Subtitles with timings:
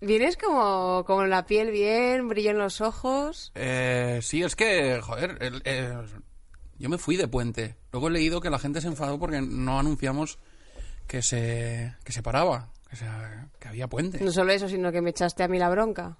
[0.00, 3.50] Vienes como, como la piel bien, brillo en los ojos.
[3.56, 5.96] Eh, sí, es que, joder, el- eh,
[6.78, 7.76] yo me fui de puente.
[7.92, 10.38] Luego he leído que la gente se enfadó porque no anunciamos
[11.08, 13.06] que se, que se paraba, que, se-
[13.58, 14.22] que había puente.
[14.22, 16.16] No solo eso, sino que me echaste a mí la bronca.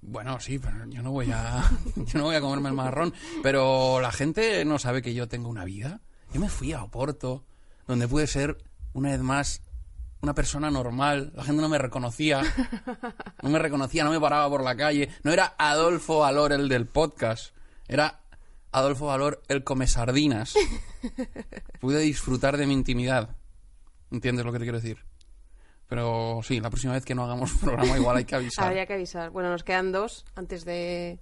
[0.00, 1.62] Bueno, sí, pero yo no voy a,
[1.96, 3.12] yo no voy a comerme el marrón.
[3.42, 6.00] Pero la gente no sabe que yo tengo una vida.
[6.32, 7.44] Yo me fui a Oporto,
[7.86, 8.56] donde pude ser
[8.94, 9.60] una vez más
[10.20, 11.32] una persona normal.
[11.34, 12.42] La gente no me reconocía.
[13.40, 15.10] No me reconocía, no me paraba por la calle.
[15.22, 17.54] No era Adolfo Valor el del podcast.
[17.86, 18.20] Era
[18.72, 20.54] Adolfo Valor el come sardinas.
[21.80, 23.36] Pude disfrutar de mi intimidad.
[24.10, 25.04] ¿Entiendes lo que te quiero decir?
[25.88, 28.64] Pero sí, la próxima vez que no hagamos programa igual hay que avisar.
[28.66, 29.30] Habría que avisar.
[29.30, 31.20] Bueno, nos quedan dos antes de...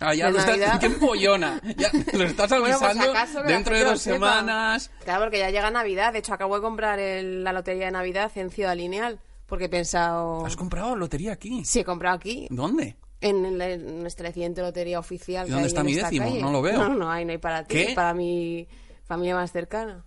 [0.00, 0.78] Ah, ya de lo estás.
[0.80, 1.60] ¡Qué pollona!
[1.76, 4.14] Ya lo estás Bueno, pues, avisando ¿acaso que la dentro de dos sepa?
[4.16, 4.90] semanas.
[5.04, 6.12] Claro, porque ya llega Navidad.
[6.12, 9.20] De hecho, acabo de comprar el- la lotería de Navidad en Ciudad Lineal.
[9.46, 10.46] Porque he pensado...
[10.46, 11.64] ¿Has comprado lotería aquí?
[11.64, 12.46] Sí, he comprado aquí.
[12.50, 12.96] ¿Dónde?
[13.20, 15.46] En, el- en nuestra reciente lotería oficial.
[15.48, 16.26] ¿Y dónde está mi décimo?
[16.28, 16.40] calle.
[16.40, 16.78] No lo veo.
[16.78, 17.74] No, no hay, no hay para ti.
[17.74, 17.92] ¿Qué?
[17.94, 18.66] Para mi
[19.04, 20.04] familia más cercana.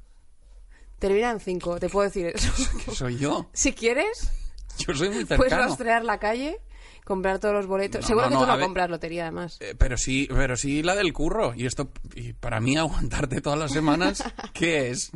[0.97, 2.51] Termina en cinco, te puedo decir eso.
[2.93, 3.49] Soy yo.
[3.53, 4.31] si quieres,
[4.77, 6.59] Yo soy muy puedes rastrear la calle,
[7.05, 8.01] comprar todos los boletos.
[8.01, 9.57] No, Seguro no, que tú no compras lotería, además.
[9.61, 11.53] Eh, pero sí, pero sí la del curro.
[11.55, 14.23] Y esto, y para mí aguantarte todas las semanas,
[14.53, 15.11] ¿qué es?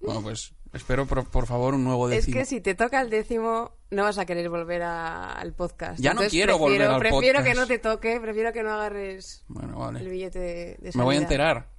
[0.00, 2.36] Bueno, pues espero por, por favor un nuevo Es décimo.
[2.38, 5.98] que si te toca el décimo, no vas a querer volver a- al podcast.
[6.00, 7.56] Ya no quiero prefiero, volver al Prefiero que podcast.
[7.58, 11.18] no te toque, prefiero que no agarres Bueno, el billete de, de Me voy a
[11.18, 11.22] salida.
[11.22, 11.75] enterar.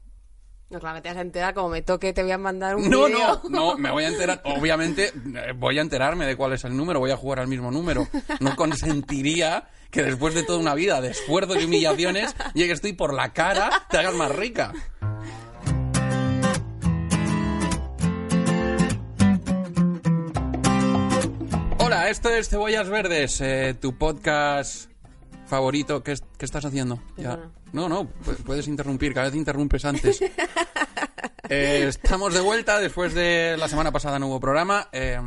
[0.70, 1.54] No, claro, te vas a enterar.
[1.54, 4.42] Como me toque, te voy a mandar un No, no, no, me voy a enterar.
[4.46, 7.72] Obviamente, eh, voy a enterarme de cuál es el número, voy a jugar al mismo
[7.72, 8.08] número.
[8.42, 12.94] No consentiría que después de toda una vida de esfuerzos y humillaciones, llegues tú y
[12.94, 14.74] por la cara te hagas más rica.
[21.80, 24.92] Hola, esto es Cebollas Verdes, eh, tu podcast
[25.46, 26.04] favorito.
[26.04, 27.00] ¿Qué, qué estás haciendo?
[27.16, 27.40] Ya.
[27.74, 30.20] No, no, pu- puedes interrumpir, cada vez interrumpes antes.
[31.50, 35.18] Eh, estamos de vuelta después de la semana pasada no hubo programa, eh,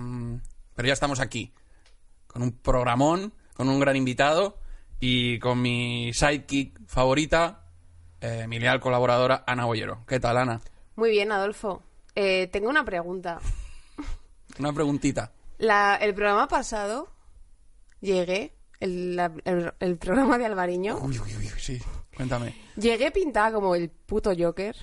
[0.75, 1.55] pero ya estamos aquí
[2.27, 4.59] con un programón, con un gran invitado
[5.01, 7.65] y con mi sidekick favorita,
[8.21, 10.05] eh, mi leal colaboradora Ana Bollero.
[10.07, 10.61] ¿Qué tal, Ana?
[10.97, 11.83] Muy bien, Adolfo.
[12.15, 13.41] Eh, tengo una pregunta.
[14.59, 15.33] Una preguntita.
[15.57, 17.11] La- el programa pasado
[18.03, 21.81] llegué, el, la- el- el programa de Alvariño, Uy, uy, uy, sí,
[22.21, 22.55] cuéntame.
[22.77, 24.77] llegué pintada como el puto Joker.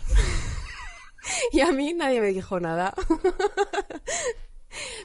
[1.52, 2.94] y a mí nadie me dijo nada.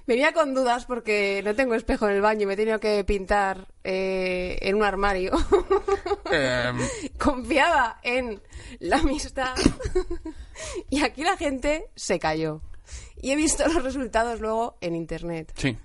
[0.07, 3.05] Venía con dudas porque no tengo espejo en el baño y me he tenido que
[3.05, 5.33] pintar eh, en un armario.
[6.31, 6.73] Eh,
[7.19, 8.43] Confiaba en
[8.81, 9.55] la amistad.
[10.91, 12.61] y aquí la gente se cayó.
[13.17, 15.53] Y he visto los resultados luego en internet.
[15.57, 15.77] sí.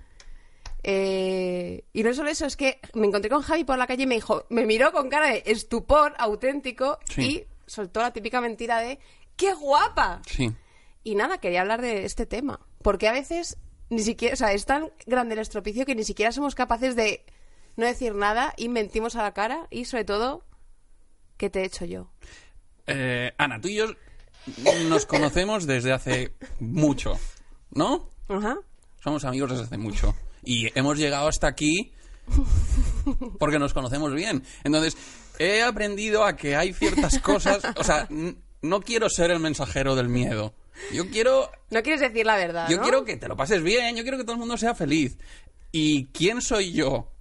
[0.90, 4.06] Eh, y no solo eso, es que me encontré con Javi por la calle y
[4.06, 7.22] me dijo, me miró con cara de estupor auténtico Sí.
[7.22, 8.98] y soltó la típica mentira de
[9.36, 10.22] ¡qué guapa!
[10.26, 10.50] Sí.
[11.04, 12.60] Y nada, quería hablar de este tema.
[12.80, 13.58] Porque a veces
[13.90, 17.22] ni siquiera, o sea, es tan grande el estropicio que ni siquiera somos capaces de
[17.76, 20.42] no decir nada y mentimos a la cara y sobre todo,
[21.36, 22.10] ¿qué te he hecho yo?
[22.86, 23.88] Eh, Ana, tú y yo
[24.88, 27.18] nos conocemos desde hace mucho,
[27.72, 28.08] ¿no?
[28.28, 28.56] Ajá.
[29.04, 30.14] Somos amigos desde hace mucho.
[30.50, 31.92] Y hemos llegado hasta aquí
[33.38, 34.42] porque nos conocemos bien.
[34.64, 34.96] Entonces,
[35.38, 37.60] he aprendido a que hay ciertas cosas.
[37.76, 38.08] O sea,
[38.62, 40.54] no quiero ser el mensajero del miedo.
[40.92, 41.50] Yo quiero.
[41.70, 42.82] No quieres decir la verdad, Yo ¿no?
[42.82, 43.94] quiero que te lo pases bien.
[43.96, 45.18] Yo quiero que todo el mundo sea feliz.
[45.70, 47.12] ¿Y quién soy yo?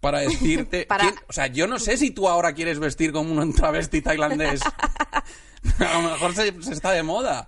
[0.00, 0.86] Para decirte.
[0.88, 4.00] Para- quién- O sea, yo no sé si tú ahora quieres vestir como un travesti
[4.00, 4.60] tailandés.
[5.78, 7.46] A lo mejor se, se está de moda.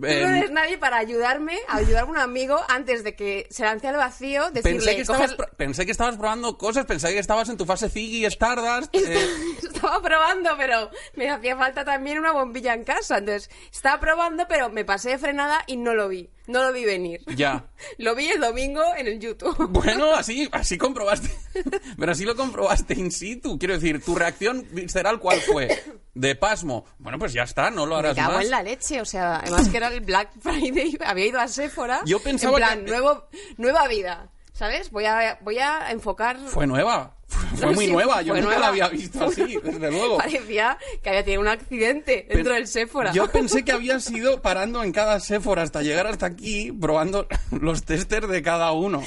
[0.00, 3.64] Tú no eres nadie para ayudarme, a ayudar a un amigo antes de que se
[3.64, 7.12] lance al vacío, decirle, Pensé que, estabas, "Coge- pro- pensé que estabas probando cosas, pensé
[7.12, 8.88] que estabas en tu fase Ziggy Stardust.
[8.94, 9.28] eh,
[9.62, 13.18] Estaba probando, pero me hacía falta también una bombilla en casa.
[13.18, 16.28] Entonces, estaba probando, pero me pasé de frenada y no lo vi.
[16.50, 17.20] No lo vi venir.
[17.36, 17.64] ya.
[17.98, 19.56] Lo vi el domingo en el YouTube.
[19.70, 21.30] Bueno, así, así comprobaste.
[21.98, 23.58] Pero así lo comprobaste in situ.
[23.58, 25.82] Quiero decir, tu reacción visceral, ¿cuál fue?
[26.14, 26.84] De pasmo.
[26.98, 28.44] Bueno, pues ya está, no lo Me harás cago más.
[28.44, 32.02] en la leche, o sea, además que era el Black Friday, había ido a Sephora.
[32.04, 34.30] Yo pensaba en plan, que- nuevo, nueva vida.
[34.52, 34.90] ¿Sabes?
[34.90, 36.36] Voy a, voy a enfocar...
[36.38, 37.16] Fue nueva.
[37.56, 38.22] Fue, muy Sí, nueva.
[38.22, 38.60] Yo nunca nueva.
[38.60, 40.18] la había visto así, desde luego.
[40.18, 43.12] Parecía que había tenido un accidente dentro del Sephora.
[43.12, 47.84] Yo pensé que habías ido parando en cada Sephora hasta llegar hasta aquí, probando los
[47.84, 49.02] testers de cada uno.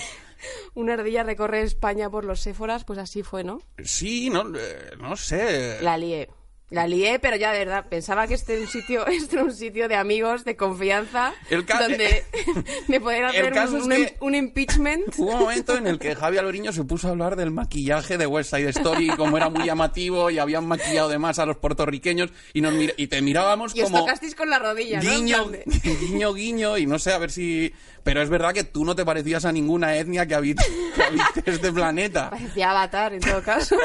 [0.74, 3.62] Una ardilla recorre España por los Sephoras, pues así fue, ¿no?
[3.84, 5.78] Sí, no, eh, no sé.
[5.81, 6.30] La lié.
[6.69, 9.54] La lié, pero ya de verdad, pensaba que este era un sitio, este era un
[9.54, 12.24] sitio de amigos, de confianza, El donde
[12.88, 15.04] me podían hacer un, es un que- im- un impeachment.
[15.18, 18.25] Hubo un momento en el que Javi Alberiño se puso a hablar del maquillaje de
[18.25, 22.31] West Side Story, como era muy llamativo y habían maquillado de más a los puertorriqueños
[22.54, 25.10] y, nos mira- y te mirábamos Y os como tocasteis con la rodilla, ¿no?
[25.12, 25.63] Guiño, de-
[26.07, 27.71] guiño, guiño y no sé, a ver si...
[28.04, 30.63] Pero es verdad que tú no te parecías a ninguna etnia que habite,
[30.95, 32.31] que habite este planeta.
[32.31, 33.75] Parecía Avatar, en todo caso.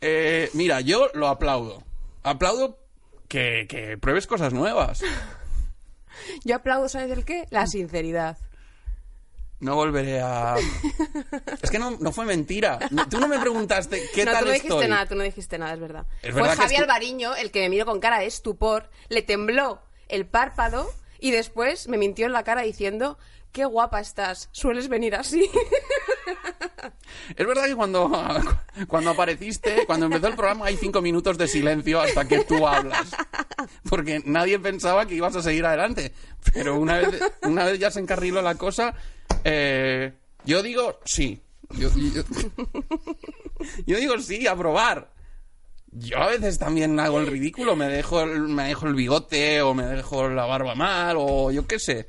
[0.00, 1.82] Eh, mira, yo lo aplaudo.
[2.22, 2.78] Aplaudo
[3.28, 5.02] que, que pruebes cosas nuevas.
[6.44, 7.46] Yo aplaudo, ¿sabes el qué?
[7.50, 8.36] La sinceridad.
[9.60, 10.56] No volveré a...
[11.62, 12.78] Es que no, no fue mentira.
[12.90, 14.88] No- Tú no me preguntaste qué no, tal tú no dijiste estoy.
[14.88, 16.06] nada, tú no dijiste nada, es verdad.
[16.22, 18.88] Es Fue verdad que Javi estu- Alvariño el que me miró con cara de estupor,
[19.10, 23.18] le tembló el párpado y después me mintió en la cara diciendo,
[23.52, 25.48] qué guapa estás, sueles venir así.
[27.36, 28.10] Es verdad que cuando,
[28.88, 33.10] cuando apareciste, cuando empezó el programa, hay cinco minutos de silencio hasta que tú hablas.
[33.88, 36.12] Porque nadie pensaba que ibas a seguir adelante.
[36.52, 38.94] Pero una vez, una vez ya se encarriló la cosa,
[39.44, 40.12] eh,
[40.44, 41.40] yo digo sí.
[41.70, 42.24] Yo, yo-
[43.86, 45.10] yo digo sí, a probar.
[45.92, 49.74] Yo a veces también hago el ridículo, me dejo el, me dejo el bigote o
[49.74, 52.06] me dejo la barba mal o yo qué sé.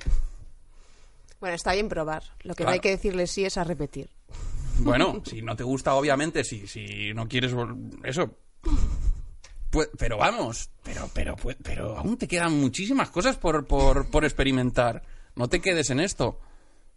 [1.39, 2.24] bueno, está bien probar.
[2.44, 4.09] Lo que no hay que decirle sí es a repetir.
[4.83, 7.54] Bueno, si no te gusta, obviamente, si, si no quieres
[8.04, 8.36] eso.
[9.69, 14.25] Pues, pero vamos, pero, pero, pues- pero aún te quedan muchísimas cosas por, por, por
[14.25, 15.01] experimentar.
[15.36, 16.39] No te quedes en esto.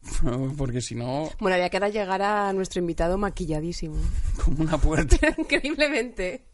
[0.58, 3.96] Porque si no, Bueno, había que ahora llegar a nuestro invitado maquilladísimo.
[4.44, 5.16] como una puerta.
[5.38, 6.44] Increíblemente.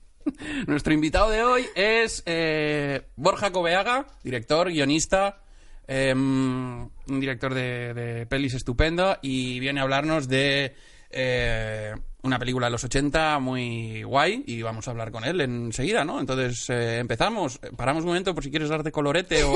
[0.67, 5.43] Nuestro invitado de hoy es eh, Borja Cobeaga, director, guionista,
[5.89, 10.75] eh, un director de, de pelis estupendo y viene a hablarnos de
[11.11, 16.05] eh, una película de los 80 muy guay y vamos a hablar con él enseguida,
[16.05, 16.21] ¿no?
[16.21, 19.55] Entonces eh, empezamos, paramos un momento por si quieres darte colorete o...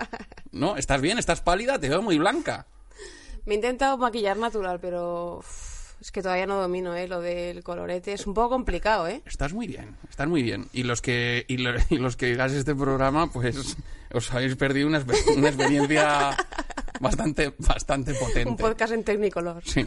[0.52, 0.76] ¿No?
[0.76, 1.18] ¿Estás bien?
[1.18, 1.78] ¿Estás pálida?
[1.78, 2.66] Te veo muy blanca.
[3.44, 5.42] Me he intentado maquillar natural, pero
[6.00, 7.08] es que todavía no domino, ¿eh?
[7.08, 8.12] Lo del colorete.
[8.12, 9.20] Es un poco complicado, ¿eh?
[9.26, 10.68] Estás muy bien, estás muy bien.
[10.72, 13.76] Y los que y, lo- y los que digáis este programa, pues
[14.12, 16.36] os habéis perdido una, experiencia
[17.00, 18.48] bastante bastante potente.
[18.48, 19.60] Un podcast en Technicolor.
[19.64, 19.86] Sí.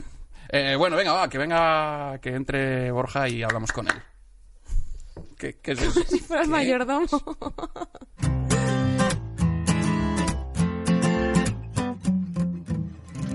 [0.49, 4.01] Eh, bueno, venga, va, que venga, que entre Borja y hablamos con él.
[5.37, 6.01] ¿Qué, qué es eso?
[6.07, 7.07] Si fueras mayordomo.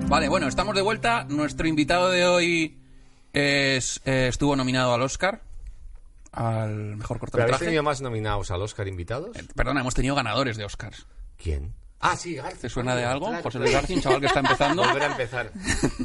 [0.08, 1.24] Vale, bueno, estamos de vuelta.
[1.24, 2.78] Nuestro invitado de hoy
[3.32, 5.42] es, eh, estuvo nominado al Oscar,
[6.32, 7.64] al mejor ¿Pero habéis cortometraje.
[7.64, 9.36] tenido más nominados al Oscar invitados?
[9.36, 11.06] Eh, Perdona, hemos tenido ganadores de Oscars.
[11.38, 11.74] ¿Quién?
[12.04, 12.60] Ah, sí, García.
[12.60, 13.28] ¿Te suena de algo?
[13.28, 13.42] claro.
[13.44, 14.82] José Luis García, un chaval que está empezando.
[14.86, 15.52] Volver a empezar.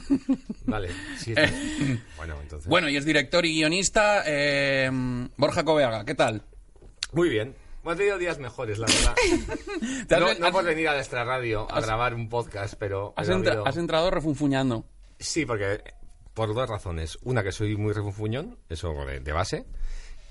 [0.65, 1.33] Vale, sí.
[1.35, 1.99] sí.
[2.17, 2.67] Bueno, entonces.
[2.69, 4.23] Bueno, y es director y guionista.
[4.25, 4.89] eh,
[5.37, 6.43] Borja Coveaga, ¿qué tal?
[7.13, 7.55] Muy bien.
[7.83, 9.15] Hemos tenido días mejores, la verdad.
[10.07, 13.13] ¿Te has no, no por venir a nuestra radio a has- grabar un podcast, pero.
[13.15, 14.85] Has, entra- habido- has entrado refunfuñando.
[15.19, 15.81] Sí, porque.
[16.33, 17.17] Por dos razones.
[17.23, 19.65] Una, que soy muy refunfuñón, eso de, de base.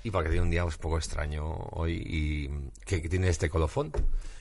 [0.03, 2.47] Y porque tiene un día un poco extraño hoy y.
[2.85, 3.91] que, que tiene este colofón.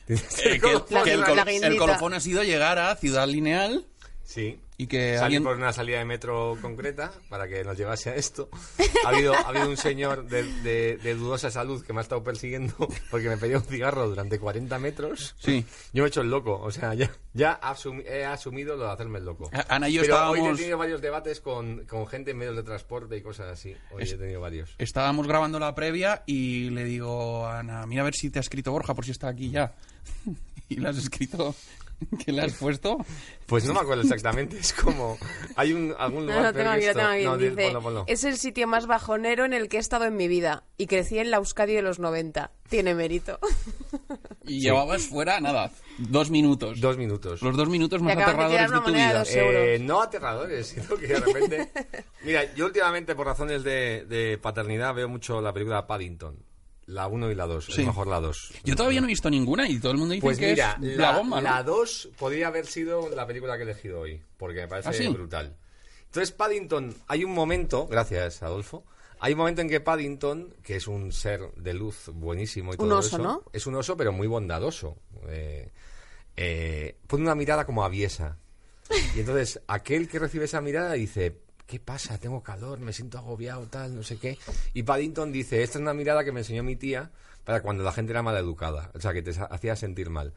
[0.09, 1.11] Eh, que,
[1.67, 3.85] el colofón ha sido llegar a Ciudad Lineal
[4.29, 4.59] Sí.
[4.77, 5.45] y que Salí alguien...
[5.45, 8.51] por una salida de metro concreta para que nos llevase a esto.
[9.05, 12.25] Ha habido, ha habido un señor de, de- de dudosa salud que me ha estado
[12.25, 12.75] persiguiendo
[13.11, 15.37] porque me pedía un cigarro durante 40 metros.
[15.39, 15.65] Sí.
[15.93, 18.91] Yo me he hecho el loco, o sea, ya, ya asumi- he asumido lo de
[18.93, 19.49] hacerme el loco.
[19.69, 22.57] Ana y yo Pero estábamos- hoy he tenido varios debates con, con gente en medios
[22.57, 23.77] de transporte y cosas así.
[23.93, 24.75] Hoy Es- he tenido varios.
[24.79, 28.43] Estábamos grabando la previa y le digo a Ana, mira a ver si te ha
[28.43, 29.73] escrito Borja por si está aquí ya.
[30.69, 31.55] y le has escrito...
[32.25, 32.99] ¿Qué le has puesto?
[33.47, 35.17] Pues no me acuerdo exactamente, es como...
[35.55, 37.25] Hay un, algún No, lugar no, tengo aquí, tengo aquí.
[37.25, 38.05] No, di- Dice, ponlo, ponlo.
[38.07, 40.65] es el sitio más bajonero en el que he estado en mi vida.
[40.77, 42.51] Y crecí en la Euskadi de los 90.
[42.69, 43.39] Tiene mérito.
[44.49, 46.81] Y llevabas fuera, nada, dos minutos.
[46.81, 47.43] Dos minutos.
[47.43, 49.25] Los dos minutos más de aterradores de tu de vida.
[49.35, 51.73] Eh, no aterradores, sino que de repente...
[52.23, 56.39] Mira, yo últimamente por razones de, de paternidad veo mucho la película Paddington.
[56.87, 57.85] La 1 y la 2, Sí.
[57.85, 58.53] mejor la 2.
[58.65, 60.97] Yo todavía no he visto ninguna y todo el mundo dice Pues que mira, es
[60.97, 61.43] la, la bomba, ¿no?
[61.43, 64.93] la 2 podría haber sido la película que he elegido hoy, porque me parece ¿Ah,
[64.93, 65.09] sí?
[65.09, 65.57] brutal.
[66.05, 68.85] Entonces, Paddington, hay un momento, gracias Adolfo,
[69.19, 72.89] hay un momento en que Paddington, que es un ser de luz buenísimo y Un
[72.89, 73.43] todo oso, eso, ¿no?
[73.53, 74.97] es un oso pero muy bondadoso.
[75.29, 75.73] eh,
[76.37, 78.37] eh, pone una mirada como aviesa.
[79.17, 82.19] Y entonces, aquel que recibe esa mirada dice, ¿qué pasa?
[82.19, 84.39] Tengo calor, me siento agobiado, tal, no sé qué.
[84.75, 87.11] Y Paddington dice, esta es una mirada que me enseñó mi tía
[87.45, 90.33] para cuando la gente era mal educada, o sea, que te hacía sentir mal.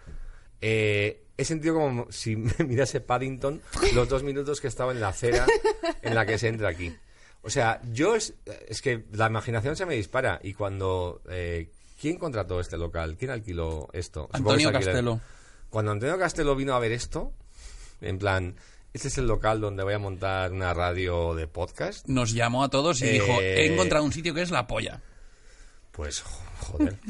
[0.62, 3.62] Eh, he sentido como si me mirase Paddington
[3.94, 5.46] los dos minutos que estaba en la acera
[6.02, 6.94] en la que se entra aquí.
[7.42, 8.34] O sea, yo es,
[8.68, 11.22] es que la imaginación se me dispara y cuando...
[11.30, 11.70] eh,
[12.00, 13.18] ¿Quién contrató este local?
[13.20, 14.30] ¿Quién alquiló esto?
[14.32, 14.72] Antonio.
[14.72, 15.20] Castelo.
[15.70, 17.34] Cuando Antonio Castelo vino a ver esto,
[18.00, 18.56] en plan,
[18.94, 22.70] este es el local donde voy a montar una radio de podcast, Nos llamó a
[22.70, 25.02] todos y Eh, dijo, he encontrado un sitio que es la polla.
[25.92, 26.40] pues jo-
[26.72, 26.98] joder.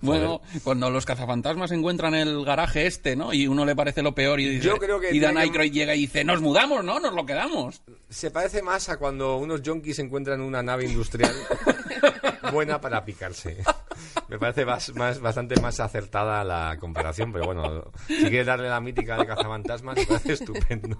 [0.00, 3.32] Bueno, cuando los cazafantasmas encuentran el garaje este, ¿no?
[3.32, 5.72] Y uno le parece lo peor y dice, Yo creo que y Dan que- Aykroyd
[5.72, 7.00] llega y dice, nos mudamos, ¿no?
[7.00, 7.80] Nos lo quedamos.
[8.10, 11.32] Se parece más a cuando unos yonkis encuentran una nave industrial
[12.54, 13.62] buena para picarse.
[14.28, 18.80] Me parece más, más- bastante más acertada la comparación, pero bueno, si quieres darle la
[18.80, 20.98] mítica de cazafantasmas, me parece estupendo.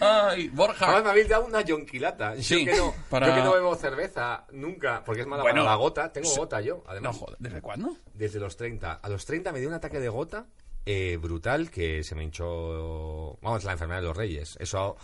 [0.00, 0.86] Ay, Borja.
[0.86, 2.34] Además, me habéis dado una yonquilata.
[2.34, 5.60] Yo, Sí, que no, para- yo que no bebo cerveza nunca, porque es mala Bueno,
[5.62, 6.12] para la gota.
[6.12, 7.16] Tengo gota yo, No, además.
[7.16, 7.96] joder, ¿desde cuándo?
[8.12, 8.92] Desde los 30.
[8.94, 10.46] A los 30 me dio un ataque de gota
[10.84, 13.38] eh, brutal que se me hinchó.
[13.40, 14.56] Vamos, la enfermedad de los reyes.
[14.60, 14.96] Eso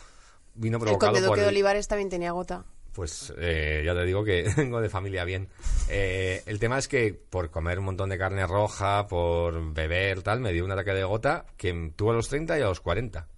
[0.54, 1.36] vino El provocado conde por.
[1.36, 2.64] duque de el- Olivares también tenía gota.
[2.98, 5.46] Pues eh, ya te digo que vengo de familia bien.
[5.88, 10.40] Eh, el tema es que por comer un montón de carne roja, por beber, tal,
[10.40, 13.28] me dio un ataque de gota que tuvo a los 30 y a los 40.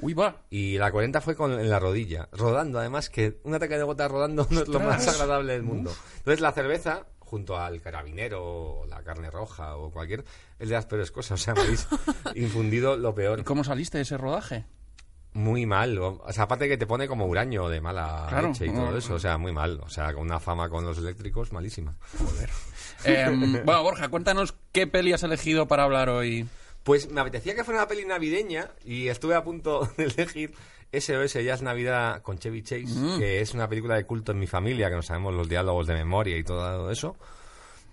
[0.00, 0.42] Uy, va.
[0.50, 4.06] Y la 40 fue con, en la rodilla, rodando, además, que un ataque de gota
[4.06, 5.94] rodando no es lo más agradable del mundo.
[6.18, 10.26] Entonces la cerveza, junto al carabinero, o la carne roja, o cualquier,
[10.58, 11.40] es de las peores cosas.
[11.40, 11.88] O sea, me habéis
[12.34, 13.44] infundido lo peor.
[13.44, 14.66] ¿Cómo saliste de ese rodaje?
[15.36, 15.98] Muy mal.
[15.98, 18.48] O sea, aparte que te pone como huraño de mala Claro.
[18.48, 19.14] leche y todo eso.
[19.14, 19.78] O sea, muy mal.
[19.84, 21.94] O sea, con una fama con los eléctricos malísima.
[23.04, 26.46] Em, bueno, Borja, cuéntanos qué peli has elegido para hablar hoy.
[26.84, 30.54] Pues me apetecía que fuera una peli navideña y estuve a punto de elegir
[30.92, 32.86] SOS Ya es Navidad con Chevy Chase,
[33.18, 35.94] que es una película de culto en mi familia, que no sabemos los diálogos de
[35.94, 37.16] memoria y todo eso.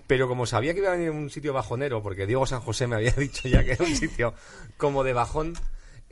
[0.08, 2.96] Pero como sabía que iba a venir un sitio bajonero, porque Diego San José me
[2.96, 4.34] había dicho ya que era un sitio
[4.78, 5.54] como de bajón,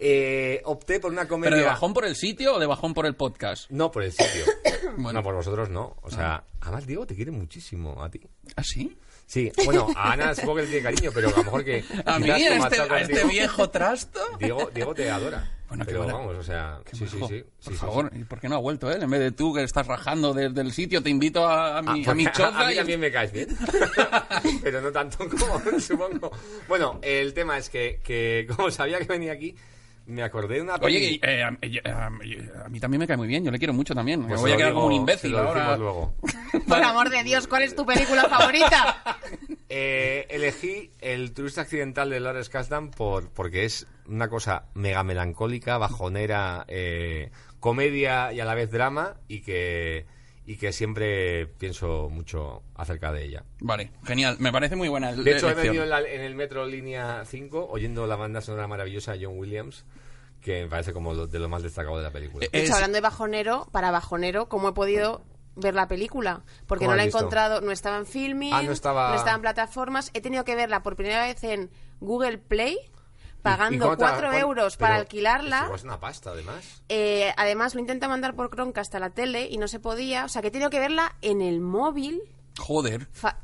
[0.04, 1.52] eh, opté por una comedia...
[1.52, 3.70] ¿Pero de bajón por el sitio o de bajón por el podcast?
[3.70, 4.44] No, por el sitio.
[4.98, 5.20] Bueno.
[5.20, 5.96] No, por vosotros no.
[6.02, 8.20] O sea, además Diego te quiere muchísimo a ti.
[8.58, 8.98] ¿Ah, sí?
[9.26, 11.84] Sí, bueno, a Ana supongo que le tiene cariño, pero a lo mejor que...
[12.06, 14.20] ¿A mí, a este, a este viejo trasto?
[14.40, 15.50] Diego, Diego te adora.
[15.70, 17.44] Bueno, qué pero buena- vamos, o sea, Qué sí, sí, sí.
[17.64, 18.20] Por sí, favor, sí.
[18.20, 19.02] ¿y por qué no ha vuelto él?
[19.04, 22.04] En vez de tú que estás rajando desde el sitio, te invito a, a mi,
[22.06, 22.60] Ah, a mi choza.
[22.60, 23.48] a mí y- también me caes bien.
[24.62, 26.32] pero no tanto como supongo.
[26.68, 29.56] Bueno, el tema es que, que como sabía que venía aquí,
[30.12, 33.18] me acordé de una Oye, peli- eh, a, eh, a- a mí también me cae
[33.18, 34.22] muy bien, yo le quiero mucho también.
[34.22, 35.78] me Pues voy se a quedar como un imbécil ahora.
[35.78, 36.14] luego.
[36.68, 39.04] Por amor de Dios, ¿cuál es tu película favorita?
[39.74, 45.78] Eh, elegí El turista accidental de Lawrence Kasdan por, porque es una cosa mega melancólica,
[45.78, 50.06] bajonera, eh, comedia y a la vez drama y que,
[50.46, 53.46] y que siempre pienso mucho acerca de ella.
[53.62, 56.66] Vale, genial, me parece muy buena De hecho, he venido en, la- en el metro
[56.66, 59.86] línea 5 oyendo la banda sonora maravillosa de John Williams,
[60.42, 62.48] que me parece como lo- de lo más destacado de la película.
[62.52, 65.24] De hecho, Es- hablando de bajonero, para bajonero, ¿cómo he podido
[65.56, 66.44] ver la película?
[66.68, 67.20] Porque ¿Cómo no la he visto?
[67.20, 70.10] encontrado, no estaba en filming, Ah, no estaba- en plataformas.
[70.14, 71.70] He tenido que verla por primera vez en
[72.00, 75.72] Google Play, ¿Y pagando cómo te- 4 cuán- euros para pero alquilarla.
[75.76, 76.84] Es una pasta, además.
[76.90, 80.26] Eh, además, lo intenta mandar por Chromecast a la tele y no se podía.
[80.26, 82.22] O sea, que he tenido que verla en el móvil.
[82.60, 83.08] Joder.
[83.14, 83.40] fa-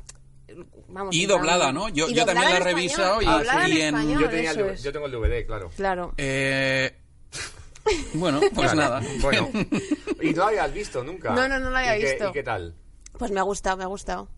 [0.88, 1.88] Vamos, Y doblada, ¿no?
[1.88, 4.92] Yo- y yo también la he revisado y- en en- español, Yo, tenía el yo
[4.92, 5.70] tengo el DVD, claro.
[5.76, 6.14] Claro.
[6.16, 6.96] Eh...
[8.14, 9.00] Bueno, pues nada.
[9.22, 9.48] Bueno,
[10.22, 11.32] y no la habías visto nunca.
[11.34, 12.28] No, no, no la había ¿Y qué- visto.
[12.28, 12.74] ¿Y qué tal?
[13.18, 14.28] Pues me ha gustado, me ha gustado.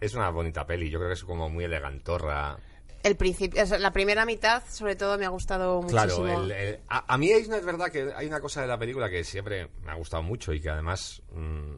[0.00, 2.56] Es una bonita peli, yo creo que es como muy elegantorra.
[3.02, 6.24] El principio, la primera mitad, sobre todo, me ha gustado muchísimo.
[6.24, 8.78] Claro, el- el- a, a mí es, es verdad que hay una cosa de la
[8.78, 11.74] película que siempre me ha gustado mucho y que además mm,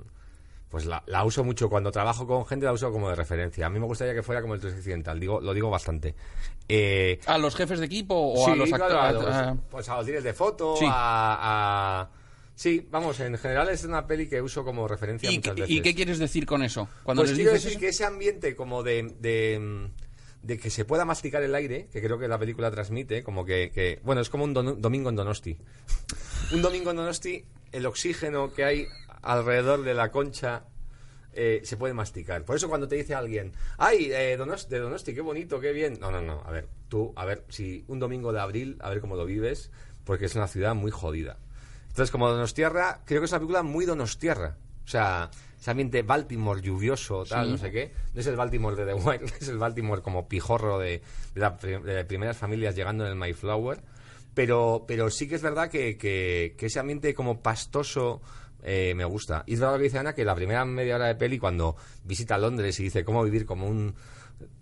[0.70, 3.66] pues la, la uso mucho cuando trabajo con gente, la uso como de referencia.
[3.66, 4.74] A mí me gustaría que fuera como el 3
[5.18, 6.14] digo, lo digo bastante.
[6.68, 9.26] Eh, ¿A los jefes de equipo o sí, a los claro, a actores?
[9.28, 10.86] los- Ah, pues a los directores de foto, Sí.
[10.88, 12.10] a, a-
[12.54, 15.76] Sí, vamos, en general es una peli que uso como referencia ¿Y, muchas qué- veces.
[15.76, 16.88] ¿Y qué quieres decir con eso?
[17.02, 17.80] Cuando Pues les quiero dices decir eso?
[17.80, 19.88] que ese ambiente como de, de,
[20.42, 23.70] de que se pueda masticar el aire, que creo que la película transmite, como que,
[23.74, 25.56] que- bueno, es como un don- domingo en Donosti.
[26.52, 28.86] un domingo en Donosti, el oxígeno que hay
[29.22, 30.64] alrededor de la concha
[31.32, 32.44] eh, se puede masticar.
[32.44, 35.98] Por eso cuando te dice alguien, ay, eh, Donos- de Donosti, qué bonito, qué bien.
[36.00, 39.00] No, no, no, a ver, tú, a ver, si un domingo de abril, a ver
[39.00, 39.70] cómo lo vives,
[40.04, 41.38] porque es una ciudad muy jodida.
[41.88, 44.56] Entonces, como Donostierra, creo que es una película muy Donostierra.
[44.84, 47.52] O sea, ese ambiente Baltimore lluvioso, tal, Sí.
[47.52, 47.92] no sé qué.
[48.14, 51.00] No es el Baltimore de The Wire, es el Baltimore como pijorro de,
[51.34, 53.80] de, la de las primeras familias llegando en el Mayflower.
[54.34, 58.20] Pero, pero sí que es verdad que, que- que ese ambiente como pastoso
[58.62, 59.42] eh, me gusta.
[59.46, 61.76] Y es verdad lo que dice Ana, que la primera media hora de peli, cuando
[62.04, 63.94] visita Londres y dice cómo vivir como un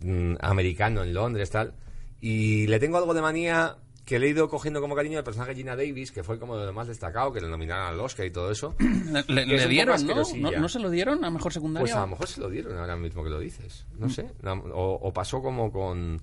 [0.00, 1.74] mm, americano en Londres, tal.
[2.20, 5.54] Y le tengo algo de manía que le he ido cogiendo como cariño al personaje
[5.54, 8.30] Gina Davis, que fue como de lo más destacado, que le nominaron al Oscar y
[8.30, 8.74] todo eso.
[9.28, 9.94] Le, es dieron, ¿no?
[9.94, 10.50] asquerosilla.
[10.52, 10.60] ¿no?
[10.60, 11.82] ¿No se lo dieron a mejor secundaria?
[11.84, 13.84] Pues a lo mejor se lo dieron ahora mismo que lo dices.
[13.98, 14.30] No sé.
[14.40, 16.22] La- O, o pasó como con,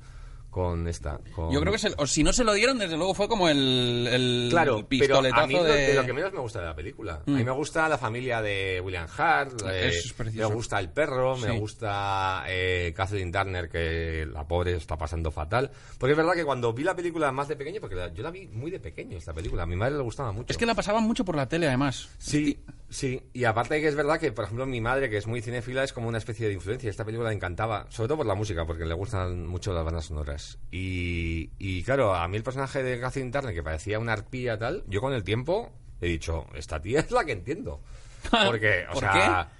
[0.56, 1.20] con esta.
[1.36, 3.50] con- Yo creo que se- o si no se lo dieron, desde luego fue como
[3.50, 5.94] el, el Claro, pero pistoletazo a mí lo- de...
[5.96, 7.22] lo que menos me gusta de la película.
[7.28, 11.36] A mí me gusta la familia de William Hart, eh, es me gusta el perro,
[11.36, 15.70] me gusta eh, Kathleen Turner, que la pobre está pasando fatal.
[15.98, 18.32] Porque es verdad que cuando vi la película más de pequeño, porque la- yo la
[18.32, 20.46] vi muy de pequeño esta película, a mi madre le gustaba mucho.
[20.54, 22.08] Es que la pasaban mucho por la tele, además.
[22.18, 22.58] Sí,
[22.96, 23.22] sí.
[23.34, 25.94] Y aparte que es verdad que, por ejemplo, mi madre, que es muy cinéfila, es
[25.94, 26.90] como una especie de influencia.
[26.90, 30.06] Esta película le encantaba, sobre todo por la música, porque le gustan mucho las bandas
[30.06, 30.58] sonoras.
[30.72, 34.84] Y, y claro, a mí el personaje de Catherine Turner, que parecía una arpía tal,
[34.88, 35.72] yo con el tiempo
[36.02, 37.82] he dicho, esta tía es la que entiendo.
[38.32, 39.52] Porque, o ¿Por sea...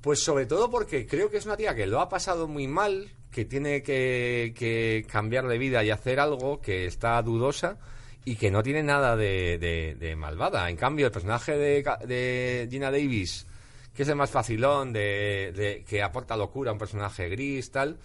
[0.00, 3.10] Pues sobre todo porque creo que es una tía que lo ha pasado muy mal,
[3.32, 7.78] que tiene que, que cambiar de vida y hacer algo, que está dudosa
[8.26, 9.56] y que no tiene nada de,
[9.98, 10.68] de- malvada.
[10.68, 13.46] En cambio, el personaje de, de Gina Davis,
[13.94, 17.96] que es el más facilón, de- que aporta locura a un personaje gris, tal,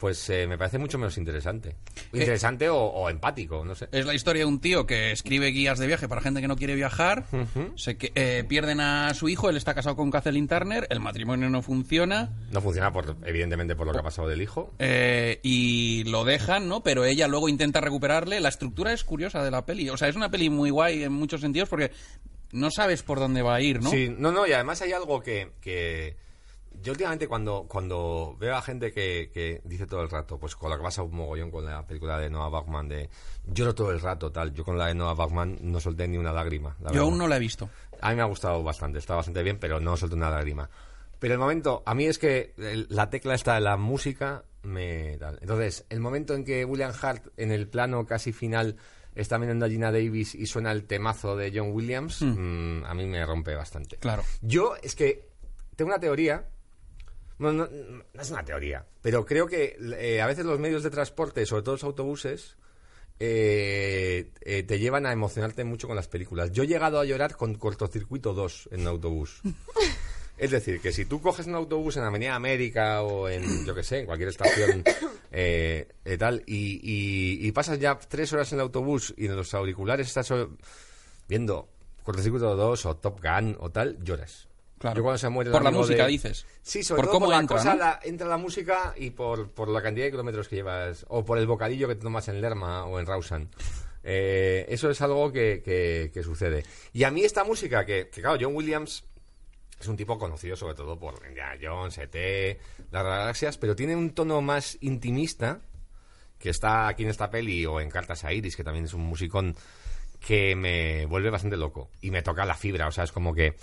[0.00, 1.76] pues eh, me parece mucho menos interesante.
[2.12, 3.88] Interesante o, o empático, no sé.
[3.92, 6.56] Es la historia de un tío que escribe guías de viaje para gente que no
[6.56, 7.26] quiere viajar.
[7.76, 11.50] se que, eh, pierden a su hijo, él está casado con Kathleen Turner, el matrimonio
[11.50, 14.72] no funciona No funciona, por, evidentemente, por lo que ha pasado del hijo.
[14.78, 16.82] eh, y lo dejan, ¿no?
[16.82, 18.40] Pero ella luego intenta recuperarle.
[18.40, 19.90] La estructura es curiosa de la peli.
[19.90, 21.92] O sea, es una peli muy guay en muchos sentidos porque
[22.52, 23.90] no sabes por dónde va a ir, ¿no?
[23.90, 26.16] Sí, no, no, y además hay algo que, que
[26.82, 30.70] yo últimamente cuando, cuando veo a gente que, que dice todo el rato, pues con
[30.70, 33.08] lo que pasa un mogollón con la película de Noah Baumbach de
[33.46, 36.32] lloro todo el rato, tal, yo con la de Noah Baumbach no solté ni una
[36.32, 36.70] lágrima.
[36.80, 37.02] la Yo verdad.
[37.02, 37.68] aún no la he visto.
[38.00, 40.68] A mí me ha gustado bastante, está bastante bien, pero no solté una lágrima.
[41.18, 45.16] Pero el momento, a mí es que el- la tecla esta de la música me
[45.18, 45.38] tal.
[45.42, 48.76] Entonces, el momento en que William Hart, en el plano casi final,
[49.14, 53.06] está mirando a Gina Davis y suena el temazo de John Williams, mm, a mí
[53.06, 53.96] me rompe bastante.
[53.98, 54.22] Claro.
[54.40, 55.28] Yo es que
[55.76, 56.46] tengo una teoría.
[57.40, 60.90] No, no, no es una teoría, pero creo que eh, a veces los medios de
[60.90, 62.56] transporte, sobre todo los autobuses,
[63.18, 66.52] eh, eh, te llevan a emocionarte mucho con las películas.
[66.52, 69.40] Yo he llegado a llorar con Cortocircuito 2 en un autobús.
[70.38, 73.82] Es decir, que si tú coges un autobús en Avenida América o en, yo que
[73.82, 74.82] sé, en cualquier estación
[75.32, 75.86] eh,
[76.18, 80.06] tal, y, y- y pasas ya tres horas en el autobús y en los auriculares
[80.06, 80.32] estás
[81.28, 81.68] viendo
[82.04, 84.48] Cortocircuito 2 o Top Gun o tal, lloras.
[84.80, 84.96] Claro.
[84.96, 86.46] Yo cuando se muere Por la música, de- dices.
[86.62, 87.78] Sí, sobre Por todo cómo por la entra, cosa, ¿no?
[87.80, 91.36] la- entra la música y por, por la cantidad de kilómetros que llevas, o por
[91.36, 93.50] el bocadillo que te tomas en Lerma o en Rausan.
[94.02, 96.64] Eh, eso es algo que, que- que sucede.
[96.94, 99.04] Y a mí esta música, que, que claro, John Williams
[99.78, 102.58] es un tipo conocido sobre todo por Indiana Jones, E.T.,
[102.90, 105.60] las galaxias, pero tiene un tono más intimista,
[106.38, 109.02] que está aquí en esta peli, o en Cartas a Iris, que también es un
[109.02, 109.54] musicón
[110.20, 111.90] que me vuelve bastante loco.
[112.00, 113.56] Y me toca la fibra, o sea, es como que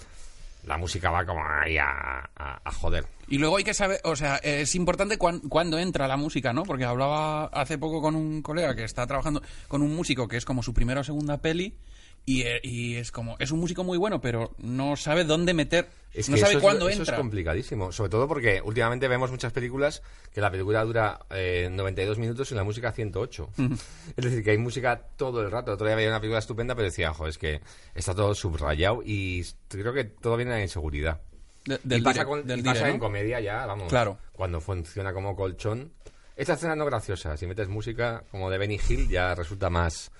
[0.68, 2.30] la música va como ahí a,
[2.80, 3.06] joder.
[3.30, 6.64] Y luego hay que saber, o sea, es importante cuán- cuándo entra la música, ¿no?
[6.64, 10.46] Porque hablaba hace poco con un colega que está trabajando con un músico que es
[10.46, 11.74] como su primera o segunda peli
[12.30, 15.88] y, eh, y es como, es un músico muy bueno, pero no sabe dónde meter,
[16.14, 17.16] Es no que sabe eso es- cuándo eso entra.
[17.16, 22.18] es complicadísimo, sobre todo porque últimamente vemos muchas películas que la película dura eh, 92
[22.20, 23.50] minutos y la música 108.
[24.18, 25.72] Es decir, que hay música todo el rato.
[25.72, 27.62] Otro día veía una película estupenda, pero decía, ojo, es que
[27.96, 31.22] está todo subrayado y creo que todo viene de la inseguridad.
[31.66, 33.00] De- del y pasa, con- del y pasa dire, en ¿no?
[33.04, 33.88] comedia ya, vamos.
[33.88, 34.18] Claro.
[34.34, 35.94] Cuando funciona como colchón.
[36.36, 37.36] Esta escena no es graciosa.
[37.38, 40.12] Si metes música como de Benny Hill ya resulta más,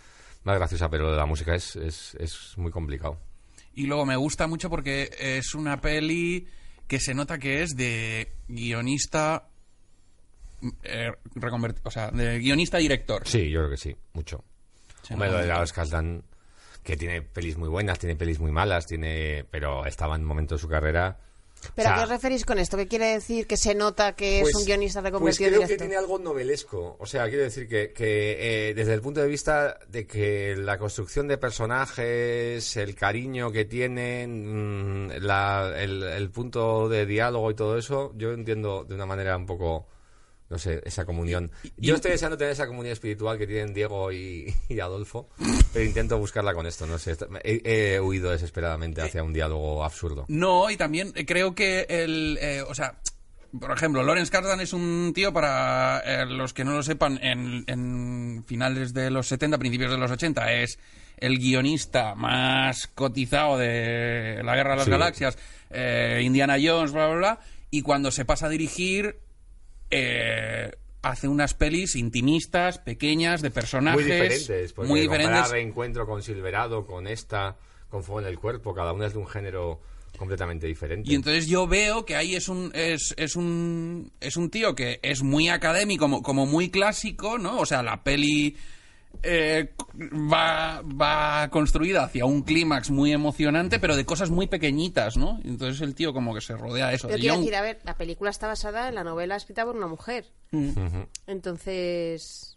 [0.48, 3.20] más graciosa, pero la música es, es, es muy complicado.
[3.76, 6.48] Y luego me gusta mucho porque es una peli
[6.88, 9.50] que se nota que es de guionista,
[10.84, 13.28] eh, reconverti- o sea, de guionista director.
[13.28, 14.44] Sí, yo creo que sí, mucho.
[15.04, 15.48] Sí, Hombre, lo de.
[15.48, 16.24] Lars Kasdan,
[16.84, 20.56] que tiene pelis muy buenas, tiene pelis muy malas, tiene pero estaba en un momento
[20.56, 21.20] de su carrera.
[21.76, 22.78] ¿Pero o a qué os referís con esto?
[22.78, 25.78] ¿Qué quiere decir que se nota que pues- es un guionista Pues reconvertido creo que
[25.78, 26.96] tiene algo novelesco.
[27.00, 30.78] O sea, quiero decir que, que, eh, desde el punto de vista de que la
[30.78, 37.56] construcción de personajes, el cariño que tienen, mm, la- el, el punto de diálogo y
[37.56, 39.88] todo eso, yo entiendo de una manera un poco,
[40.50, 41.52] no sé, esa comunión.
[41.78, 45.30] Yo estoy deseando tener esa comunión espiritual que tienen Diego y, y Adolfo,
[45.74, 47.18] pero intento buscarla con esto, no sé.
[47.44, 50.26] He, he huido desesperadamente hacia un diálogo absurdo.
[50.30, 52.96] No, y también creo que el, eh, o sea,
[53.60, 57.64] por ejemplo, Lawrence Kasdan es un tío, para eh, los que no lo sepan, en,
[57.68, 60.80] en finales de los 70, principios de los 80, es
[61.18, 64.92] el guionista más cotizado de la Guerra de las Sí.
[64.92, 65.38] Galaxias,
[65.72, 67.40] eh, Indiana Jones, bla, bla, bla,
[67.72, 69.18] y cuando se pasa a dirigir,
[69.90, 70.72] eh,
[71.02, 74.74] hace unas pelis intimistas, pequeñas, de personajes Muy diferentes.
[74.74, 75.50] Porque muy diferentes.
[75.50, 77.58] Reencuentro con Silverado, con esta,
[77.90, 79.80] con Fuego en el Cuerpo, cada una es de un género
[80.18, 81.12] completamente diferente.
[81.12, 85.00] Y entonces yo veo que ahí es un es, es un es un tío que
[85.04, 87.60] es muy académico, como, como muy clásico, ¿no?
[87.60, 88.56] O sea, la peli
[89.24, 89.74] eh,
[90.32, 95.40] va, va construida hacia un clímax muy emocionante, pero de cosas muy pequeñitas, ¿no?
[95.44, 97.08] Y Entonces el tío como que se rodea de eso.
[97.08, 99.76] Pero de quiero decir, a ver, la película está basada en la novela escrita por
[99.76, 100.26] una mujer.
[101.26, 102.57] Entonces,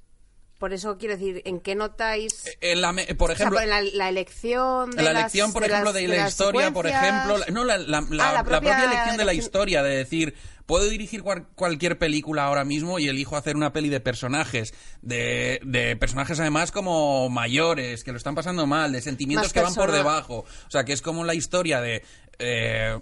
[0.61, 2.45] por eso quiero decir, ¿en qué notáis?
[2.61, 5.63] en la por O sea, ejemplo, por la, la elección de la las- elección, por
[5.63, 9.25] de ejemplo, las- de la historia, por ejemplo, no, la, Ah, propia, propia elección de
[9.25, 10.35] la historia, de decir,
[10.67, 15.61] puedo dirigir cual- cualquier película ahora mismo y elijo hacer una peli de personajes, de,
[15.65, 19.91] de personajes además como mayores, que lo están pasando mal, de sentimientos que van por
[19.91, 20.45] debajo.
[20.67, 22.05] O sea, que es como la historia de
[22.39, 22.99] eh,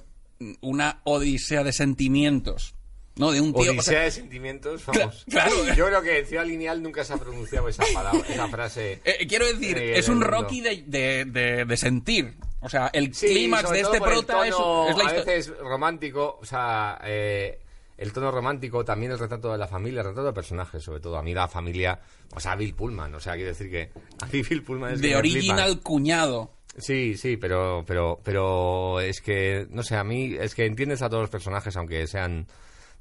[0.61, 2.75] una odisea de sentimientos.
[3.19, 3.33] ¿No?
[3.33, 3.63] De un tío.
[3.63, 5.25] o sea, Odisea de sentimientos, vamos.
[5.29, 5.53] claro.
[5.77, 9.01] Yo creo que en Ciudad Lineal nunca se ha pronunciado esa palabra, esa frase.
[9.05, 10.21] eh, quiero decir, Eh, es un.
[10.21, 12.35] Rocky de, de- de- sentir.
[12.61, 15.25] O sea, el Sí, clímax de este prota es, es la a historia.
[15.25, 17.61] veces romántico, o sea, eh,
[17.97, 21.17] el tono romántico, también el retrato de la familia, el retrato de personajes, sobre todo.
[21.19, 22.01] A mí la familia,
[22.35, 25.17] o sea, Bill Pullman, o sea, quiero decir que a mí Bill Pullman es de
[25.17, 26.53] original cuñado.
[26.77, 31.09] Sí, sí, pero, pero, pero es que, no sé, a mí es que entiendes a
[31.09, 32.47] todos los personajes, aunque sean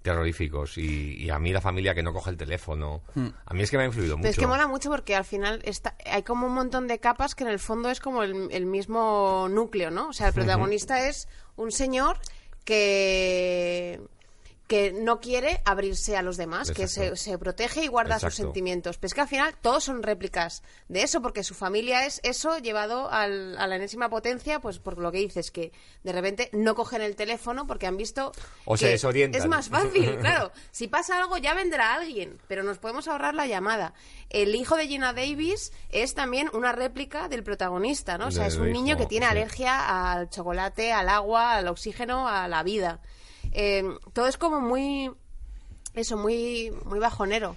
[0.01, 0.77] terroríficos.
[0.77, 3.27] Y, y a mí la familia que no coge el teléfono, Hmm.
[3.45, 4.23] a mí es que me ha influido mucho.
[4.23, 7.36] Pero es que mola mucho porque al final está, hay como un montón de capas
[7.36, 10.10] que en el fondo es como el, el mismo núcleo, ¿no?
[10.10, 12.19] O sea, el protagonista es un señor
[12.63, 14.01] que
[14.67, 18.97] que no quiere abrirse a los demás, que se, se protege y guarda sus sentimientos.
[18.97, 22.58] Pero es que al final todos son réplicas de eso, porque su familia es eso
[22.58, 25.71] llevado al- a la enésima potencia, pues por lo que dices, que
[26.03, 28.34] de repente no cogen el teléfono porque han visto
[28.65, 29.41] O que se desorientan.
[29.41, 30.51] Es más fácil, claro.
[30.71, 33.93] Si pasa algo ya vendrá alguien, pero nos podemos ahorrar la llamada.
[34.30, 38.27] El hijo de Gina Davis es también una réplica del protagonista, ¿no?
[38.27, 42.49] O sea, es un niño que tiene alergia al chocolate, al agua, al oxígeno, a
[42.49, 42.99] la vida.
[43.53, 43.83] Eh,
[44.13, 45.12] todo es como muy
[45.93, 47.55] eso muy muy bajonero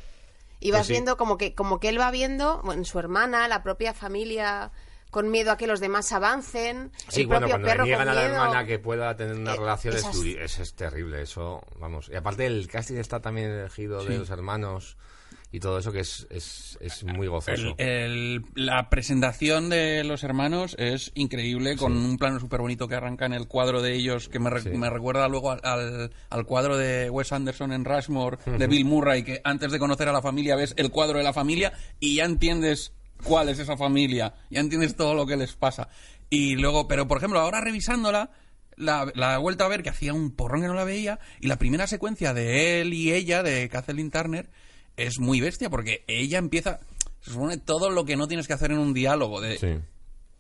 [0.60, 0.92] y vas Pues sí.
[0.94, 4.70] viendo como que como que él va viendo bueno, su hermana la propia familia
[5.10, 8.08] con miedo a que los demás avancen Sí, el bueno, propio cuando perro niegan con
[8.08, 8.34] a la miedo.
[8.42, 12.08] hermana que pueda tener una Eh, relación es, esas- es, es terrible, eso, vamos.
[12.08, 14.96] Y aparte el casting está también elegido de los hermanos
[15.52, 17.74] y todo eso que es, es, es muy gozoso.
[17.76, 22.94] El- el- la presentación de los hermanos es increíble, con un plano súper bonito que
[22.94, 24.68] arranca en el cuadro de ellos, que me, re- Sí.
[24.70, 25.60] me recuerda luego al,
[26.30, 30.12] al- cuadro de Wes Anderson en Rushmore, de Bill Murray, que antes de conocer a
[30.12, 32.92] la familia ves el cuadro de la familia y ya entiendes
[33.24, 35.88] cuál es esa familia, ya entiendes todo lo que les pasa.
[36.30, 38.30] Y luego, pero por ejemplo, ahora revisándola,
[38.76, 41.48] la, la he vuelto a ver que hacía un porrón que no la veía, y
[41.48, 44.48] la primera secuencia de él y ella, de Kathleen Turner,
[45.06, 46.80] es muy bestia, porque ella empieza,
[47.20, 49.68] se supone todo lo que no tienes que hacer en un diálogo, de Sí,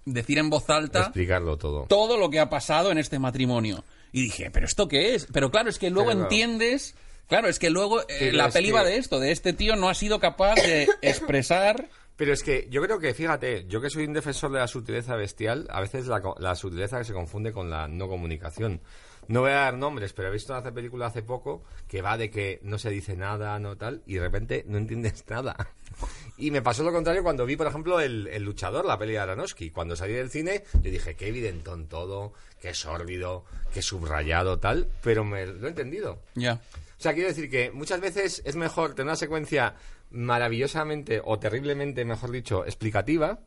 [0.04, 1.86] decir en voz alta explicarlo todo.
[1.88, 3.84] todo lo que ha pasado en este matrimonio.
[4.12, 5.26] Y dije, ¿pero esto qué es?
[5.32, 6.22] Pero claro, es que luego Claro.
[6.24, 6.94] entiendes...
[7.28, 9.88] Claro, es que luego eh, la peli que- va de esto, de este tío no
[9.88, 11.88] ha sido capaz de expresar...
[12.16, 15.14] Pero es que yo creo que, fíjate, yo que soy un defensor de la sutileza
[15.16, 18.80] bestial, a veces la, la sutileza que se confunde con la no comunicación.
[19.30, 22.32] No voy a dar nombres, pero he visto una película hace poco que va de
[22.32, 25.68] que no se dice nada, no tal, y de repente no entiendes nada.
[26.36, 29.20] Y me pasó lo contrario cuando vi, por ejemplo, El, El Luchador, la peli de
[29.20, 29.70] Aronofsky.
[29.70, 35.22] Cuando salí del cine, yo dije, qué evidentón todo, qué sórdido, qué subrayado, tal, pero
[35.22, 36.18] me lo he entendido.
[36.34, 36.54] Ya.
[36.98, 39.76] O sea, quiero decir que muchas veces es mejor tener una secuencia
[40.10, 43.38] maravillosamente o terriblemente, mejor dicho, explicativa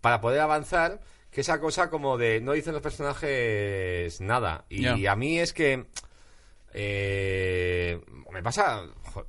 [0.00, 1.00] para poder avanzar
[1.34, 4.64] que esa cosa como de no dicen los personajes nada.
[4.68, 5.86] Y a mí es que
[6.72, 8.00] eh,
[8.32, 8.82] me pasa,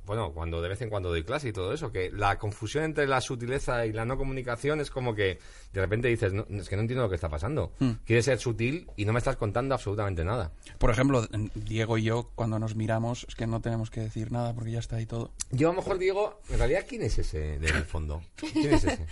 [0.04, 3.08] bueno, cuando de vez en cuando doy clase y todo eso, que la confusión entre
[3.08, 5.40] la sutileza y la no comunicación es como que
[5.72, 7.72] de repente dices, no, es que no entiendo lo que está pasando.
[8.04, 10.52] Quieres ser sutil y no me estás contando absolutamente nada.
[10.78, 14.54] Por ejemplo, Diego y yo, cuando nos miramos, es que no tenemos que decir nada
[14.54, 15.32] porque ya está ahí todo.
[15.50, 18.22] Yo a lo mejor digo, en realidad, ¿quién es ese del fondo?
[18.36, 19.06] ¿Quién es ese?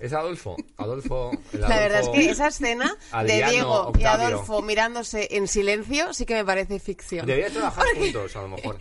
[0.00, 0.56] Es Adolfo.
[0.78, 1.30] Adolfo.
[1.52, 4.26] el La verdad es Adolfo- que esa escena de Diego y Octavio.
[4.28, 7.26] Adolfo mirándose en silencio sí que me parece ficción.
[7.26, 8.78] Deberíais trabajar juntos, a lo mejor.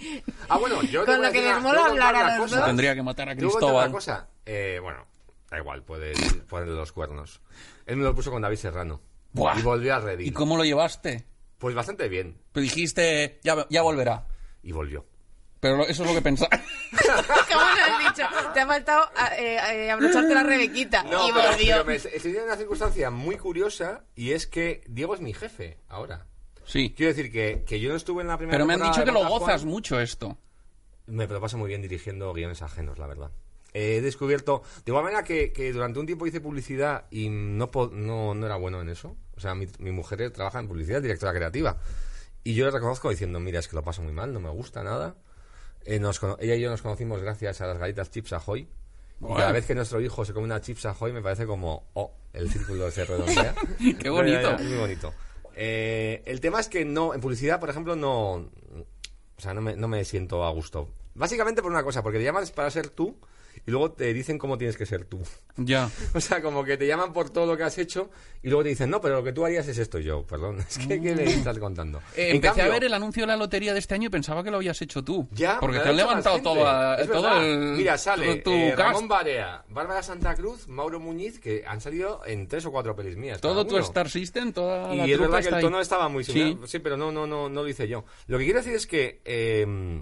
[0.49, 2.57] Ah, bueno, yo Con lo que les una- mola hablar a los cosa.
[2.57, 2.65] dos.
[2.67, 3.91] Tendría que matar a Cristóbal.
[3.91, 4.27] cosa.
[4.45, 5.05] Eh, bueno,
[5.49, 6.17] da igual, puedes
[6.49, 7.41] ponerle los cuernos.
[7.85, 9.01] Él me lo puso con David Serrano.
[9.33, 9.57] Buah.
[9.59, 10.27] Y volvió a Reddit.
[10.27, 11.25] ¿Y cómo lo llevaste?
[11.57, 12.37] Pues bastante bien.
[12.51, 14.27] Pues dijiste, ya, ya volverá.
[14.63, 15.05] Y volvió.
[15.61, 16.49] Pero lo- eso es lo que pensaba.
[16.49, 18.27] ¿Cómo lo has dicho?
[18.53, 21.03] Te ha faltado a- eh, eh, abrocharte la rebequita.
[21.03, 21.67] No, y pero, volvió.
[21.67, 25.77] pero me estoy en una circunstancia muy curiosa y es que Diego es mi jefe
[25.87, 26.25] ahora.
[26.65, 26.93] Sí.
[26.97, 29.11] Quiero decir que, que yo no estuve en la primera Pero me han dicho que
[29.11, 30.37] lo gozas mucho esto.
[31.07, 33.31] Me lo paso muy bien dirigiendo guiones ajenos, la verdad.
[33.73, 37.89] He descubierto, de igual manera que, que durante un tiempo hice publicidad y no, po-
[37.93, 39.15] no, no era bueno en eso.
[39.35, 41.77] O sea, mi, mi mujer trabaja en publicidad, directora creativa.
[42.43, 44.83] Y yo le reconozco diciendo, mira, es que lo paso muy mal, no me gusta
[44.83, 45.15] nada.
[45.85, 48.61] Eh, nos ella y yo nos conocimos gracias a las galletas Chips Ahoy.
[48.61, 48.67] Y
[49.19, 49.37] Bueno.
[49.37, 52.49] cada vez que nuestro hijo se come una Chips Ahoy me parece como, oh, el
[52.51, 53.53] círculo se redondea.
[53.99, 54.41] Qué bonito.
[54.41, 55.13] Ya, ya, Es muy bonito.
[55.55, 58.31] Eh, el tema es que no, en publicidad, por ejemplo, no.
[58.33, 60.87] O sea, no me, no me siento a gusto.
[61.13, 63.17] Básicamente por una cosa, porque te llaman para ser tú
[63.65, 65.19] y luego te dicen cómo tienes que ser tú.
[65.57, 65.89] Ya.
[66.15, 68.09] O sea, como que te llaman por todo lo que has hecho
[68.43, 69.99] y luego te dicen, no, pero lo que tú harías es esto.
[69.99, 71.99] Y yo, perdón, es que ¿qué me estás contando?
[72.15, 74.09] Eh, En empecé cambio- a ver el anuncio de la lotería de este año y
[74.09, 75.27] pensaba que lo habías hecho tú.
[75.31, 76.43] Ya, Porque te han levantado más
[77.09, 77.77] todo, el.
[77.77, 78.75] Mira, sale tu eh.
[78.75, 83.15] Ramón Barea, Bárbara Santa Cruz, Mauro Muñiz, que han salido en tres o cuatro pelis
[83.17, 83.39] mías.
[83.41, 83.77] Todo tu.
[83.77, 85.61] Star System, toda la Y es verdad que el ahí.
[85.61, 86.53] tono estaba muy similar.
[86.63, 86.67] Sí.
[86.67, 88.05] Sí, pero no, no, no, no lo hice yo.
[88.27, 90.01] Lo que quiero decir es que, eh,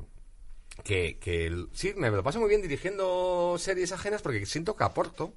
[0.83, 4.83] que, que el- sí, me lo paso muy bien dirigiendo series ajenas porque siento que
[4.83, 5.33] aporto.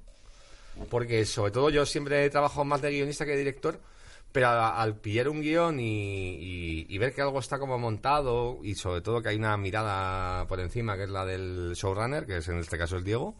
[0.89, 3.79] Porque sobre todo yo siempre he trabajado más de guionista que de director.
[4.31, 5.83] Pero al pillar un guion y,
[6.39, 10.47] y- y ver que algo está como montado y sobre todo que hay una mirada
[10.47, 13.35] por encima que es la del showrunner, que es en este caso el Diego,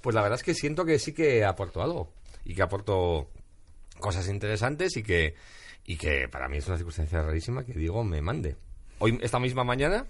[0.00, 2.12] pues la verdad es que siento que sí que aporto algo
[2.44, 3.30] y que aporto
[4.00, 5.36] cosas interesantes y que,
[5.86, 8.56] y que para mí es una circunstancia rarísima que Diego me mande.
[8.98, 10.06] Hoy, esta misma mañana,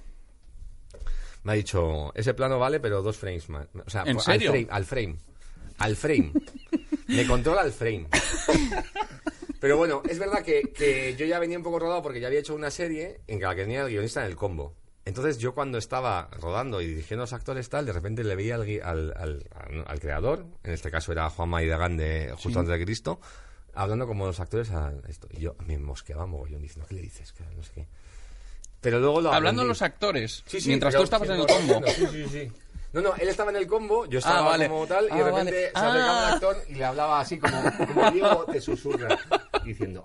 [1.44, 3.66] me ha dicho, ese plano vale, pero dos frames más.
[3.86, 5.16] O sea, ¿En al frame, al frame.
[5.78, 6.32] Al frame.
[7.08, 8.06] me controla el frame.
[9.60, 12.40] Pero bueno, es verdad que, que yo ya venía un poco rodado porque ya había
[12.40, 14.74] hecho una serie en que la que tenía el guionista en el combo.
[15.04, 18.56] Entonces yo cuando estaba rodando y dirigiendo a los actores tal, de repente le veía
[18.56, 22.58] al, al, al- al- al creador, en este caso era Juan Maidagán de Justo Sí.
[22.58, 23.20] antes de Cristo,
[23.74, 25.28] hablando como los actores a esto.
[25.32, 27.32] Y yo me mosqueaba mogollón diciendo, ¿qué le dices?
[27.32, 27.86] Que no sé qué.
[28.82, 31.80] Pero luego lo Hablando de los actores, Sí, sí, mientras tú estabas en el combo.
[31.88, 32.52] Sí, sí, sí.
[32.92, 34.68] No, no, él estaba en el combo, yo estaba Ah, vale.
[34.68, 35.62] como tal, y Ah, de repente vale.
[35.72, 36.28] se acercaba Ah.
[36.28, 39.18] el actor y le hablaba así como, como Diego te susurra,
[39.64, 40.04] diciendo,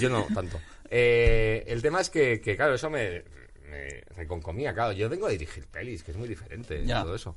[0.00, 0.58] Yo no tanto.
[0.90, 3.22] Eh, el tema es que, que, claro, eso me,
[3.68, 4.92] me reconcomía, claro.
[4.92, 7.02] Yo vengo a dirigir pelis, que es muy diferente Ya.
[7.02, 7.36] todo eso.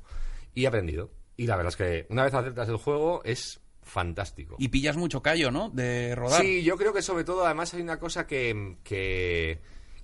[0.54, 1.10] Y he aprendido.
[1.36, 4.56] Y la verdad es que una vez aceptas el juego es fantástico.
[4.58, 5.70] Y pillas mucho callo, ¿no?
[5.70, 6.42] De rodar.
[6.42, 9.58] Sí, yo creo que sobre todo, además hay una cosa que, que,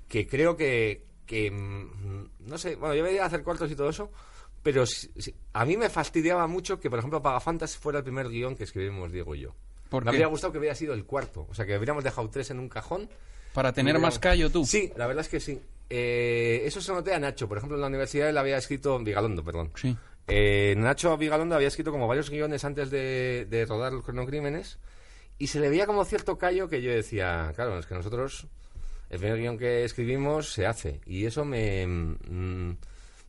[0.08, 4.10] que creo que, que, mm, no sé, bueno, yo veía hacer cortos y todo eso,
[4.62, 8.28] pero si- si- a mí me fastidiaba mucho que, por ejemplo, Pagafantas fuera el primer
[8.28, 9.54] guion que escribimos Diego y yo.
[9.88, 10.16] ¿Por me qué?
[10.16, 12.68] habría gustado que hubiera sido el cuarto, o sea, que hubiéramos dejado tres en un
[12.68, 13.08] cajón.
[13.52, 14.66] Para tener más callo tú.
[14.66, 15.60] Sí, la verdad es que sí.
[15.88, 19.44] Eh, eso se noté a Nacho, por ejemplo, en la universidad él había escrito, Vigalondo,
[19.44, 19.70] perdón.
[19.76, 19.96] Sí.
[20.28, 24.78] Eh, Nacho Vigalondo había escrito como varios guiones antes de, de rodar los cronocrímenes
[25.38, 28.46] y se le veía como cierto callo que yo decía, claro, es que nosotros
[29.10, 32.16] el primer guion que escribimos se hace y eso me, mm,
[32.70, 32.76] me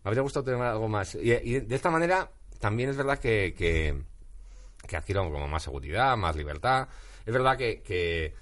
[0.03, 1.13] habría gustado tener algo más.
[1.15, 3.95] Y, de esta manera también es verdad que, que,
[4.87, 6.87] que como más seguridad, más libertad.
[7.25, 8.33] Es verdad que, que,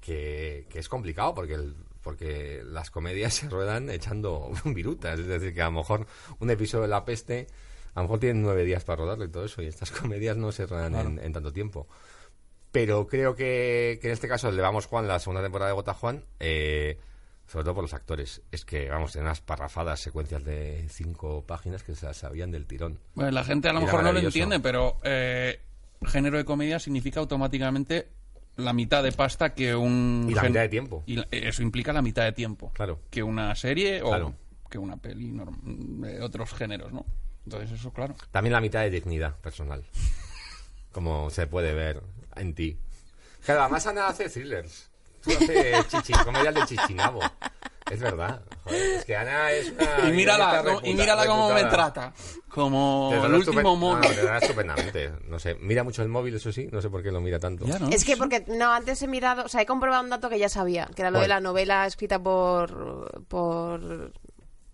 [0.00, 5.18] que- que es complicado porque el- porque las comedias se ruedan echando virutas.
[5.18, 6.06] Es decir, que a lo mejor
[6.38, 7.46] un episodio de La Peste,
[7.94, 10.52] a lo mejor tienen nueve días para rodarlo y todo eso, y estas comedias no
[10.52, 11.86] se ruedan en, en tanto tiempo.
[12.72, 15.94] Pero creo que, que en este caso le vamos Juan, la segunda temporada de Gota
[15.94, 16.98] Juan, eh,
[17.46, 18.42] sobre todo por los actores.
[18.50, 22.66] Es que, vamos, tienen unas parrafadas secuencias de cinco páginas que se las sabían del
[22.66, 22.98] tirón.
[23.14, 25.60] Bueno, la gente a lo Era mejor no lo entiende, pero eh,
[26.04, 28.08] género de comedia significa automáticamente
[28.56, 30.26] la mitad de pasta que un...
[30.28, 31.04] Y la mitad de tiempo.
[31.06, 32.72] Y la- eso implica la mitad de tiempo.
[32.74, 32.98] Claro.
[33.10, 34.34] Que una serie o Claro.
[34.68, 35.32] que una peli
[36.22, 37.04] otros géneros, ¿no?
[37.44, 38.14] Entonces eso, claro.
[38.30, 39.84] También la mitad de dignidad personal.
[40.92, 42.02] Como se puede ver
[42.36, 42.78] en ti.
[43.44, 44.88] Claro, además Ana hace thrillers.
[45.22, 47.20] Tú haces chichi, comedias de chichinabo.
[47.90, 48.40] Es verdad.
[48.64, 50.08] Joder, es que Ana es una...
[50.08, 52.14] y mírala, cómo- y mírala cómo me trata.
[52.48, 54.08] Como el último móvil.
[54.08, 55.12] No, te trata estupendamente.
[55.28, 56.68] No sé, mira mucho el móvil, eso sí.
[56.72, 57.66] No sé por qué lo mira tanto.
[57.66, 57.90] Ya, ¿no?
[57.90, 60.48] Es que porque, no, antes he mirado, o sea, he comprobado un dato que ya
[60.48, 63.26] sabía, que era lo de la novela escrita por...
[63.28, 64.12] por...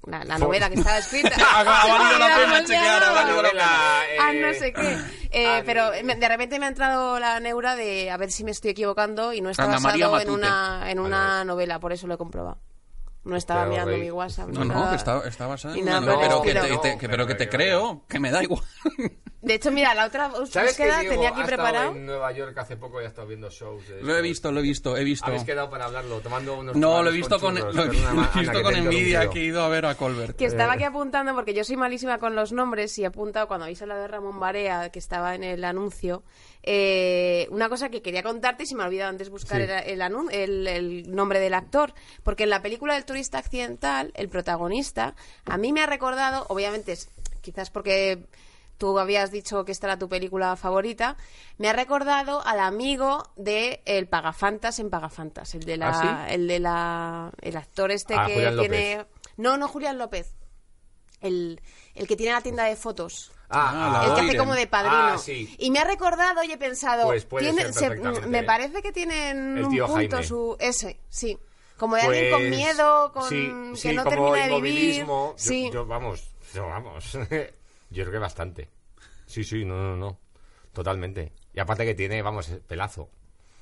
[0.06, 1.30] La, la novela que estaba escrita.
[1.54, 4.98] Ha valido la pena ¿Cómo se chequear, ha valido la eh, Ah, no sé qué.
[5.32, 8.42] Eh, ah, pero me- de repente me ha entrado la neura de a ver si
[8.42, 11.44] me estoy equivocando y no está Ana María basado en una, en una vale.
[11.44, 12.58] novela, por eso lo he comprobado.
[13.24, 14.48] No estaba Pero, mirando Rey, mi WhatsApp.
[14.48, 14.90] No, no, nada.
[14.90, 17.26] que está, está basada Y en una novela, el pero que te, te- que- pero
[17.26, 18.62] que te No, creo, que me da igual.
[19.42, 21.92] De hecho, mira, la otra ¿Sabes que búsqueda Diego tenía aquí ha preparado.
[21.92, 23.88] en Nueva York hace poco y ha estado viendo shows?
[23.88, 25.24] de Lo he visto, lo he visto, he visto.
[25.26, 28.62] Habéis quedado para hablarlo, tomando unos No, lo he visto con, churros, lo he visto
[28.62, 30.37] con envidia que he ido a ver a Colbert.
[30.37, 30.48] Que Eh.
[30.48, 33.81] estaba aquí apuntando, porque yo soy malísima con los nombres y he apuntado cuando habéis
[33.81, 36.22] hablado de Ramón Barea, que estaba en el anuncio,
[36.62, 39.62] eh, una cosa que quería contarte y se me ha olvidado antes buscar Sí.
[39.70, 41.94] el, el anun- el- el nombre del actor.
[42.22, 45.14] Porque en la película del turista accidental, el protagonista,
[45.46, 47.09] a mí me ha recordado, obviamente, es-
[47.40, 48.18] quizás porque
[48.80, 51.18] tú habías dicho que esta era tu película favorita,
[51.58, 56.34] me ha recordado al amigo de el Pagafantas en Pagafantas, el de la, ¿Ah, sí?
[56.34, 58.70] el de la, el actor este Ah, que Julián López.
[58.70, 60.34] tiene, no, no Julián López,
[61.20, 61.60] el,
[61.94, 63.30] el que tiene la tienda de fotos.
[63.50, 64.96] Ah, la El que hace como de padrino.
[64.96, 65.54] Ah, sí.
[65.58, 68.92] Y me ha recordado y he pensado, Pues puede tiene- ser se- me parece que
[68.92, 70.22] tienen El un punto Jaime.
[70.24, 71.36] su ese, sí.
[71.76, 75.04] Como de alguien con Pues, miedo, con sí, que sí, no como termina de vivir.
[75.06, 75.70] Yo- Sí.
[75.72, 77.12] Yo, vamos, yo, vamos.
[77.90, 78.68] yo creo que bastante.
[79.26, 80.18] Sí, sí, no, no, no.
[80.72, 81.33] Totalmente.
[81.55, 83.09] Y aparte que tiene, vamos, pelazo.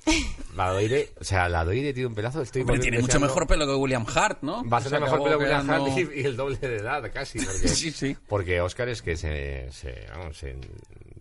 [0.55, 2.41] La Doire, o sea, la Doire tiene un pelazo.
[2.41, 4.67] Estoy Hombre, tiene mucho mejor pelo que William Hart, ¿no?
[4.67, 6.77] Va a ser Se mejor pelo que William quedando- Hart y, y el doble de
[6.77, 7.39] edad, casi.
[7.39, 8.17] Porque, Sí, sí.
[8.27, 10.55] Porque Oscar es que se, se, vamos, se,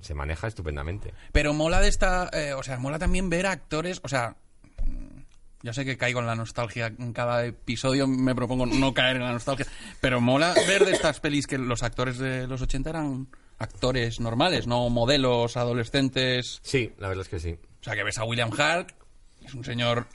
[0.00, 1.12] se maneja estupendamente.
[1.32, 2.30] Pero mola de esta...
[2.32, 4.00] eh, o sea, mola también ver a actores...
[4.02, 4.36] O sea,
[5.68, 9.22] ya sé que caigo en la nostalgia en cada episodio, me propongo no caer en
[9.22, 9.66] la nostalgia,
[10.00, 13.28] pero mola ver de estas pelis que los actores de los 80 eran
[13.58, 16.60] actores normales, no modelos adolescentes.
[16.62, 17.58] Sí, la verdad es que sí.
[17.82, 18.92] O sea, que ves a William Hart,
[19.44, 20.06] es un señor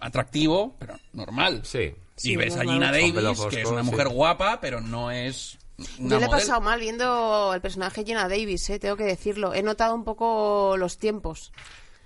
[0.00, 1.62] atractivo, pero normal.
[1.64, 1.94] Sí.
[2.22, 2.60] y ves a.
[2.60, 3.90] Gina Davis, fosco, que es una sí.
[3.90, 5.56] mujer guapa, pero no es
[5.98, 9.54] una Yo le he pasado mal viendo el personaje Gina Davis, eh, tengo que decirlo.
[9.54, 11.52] He notado un poco los tiempos.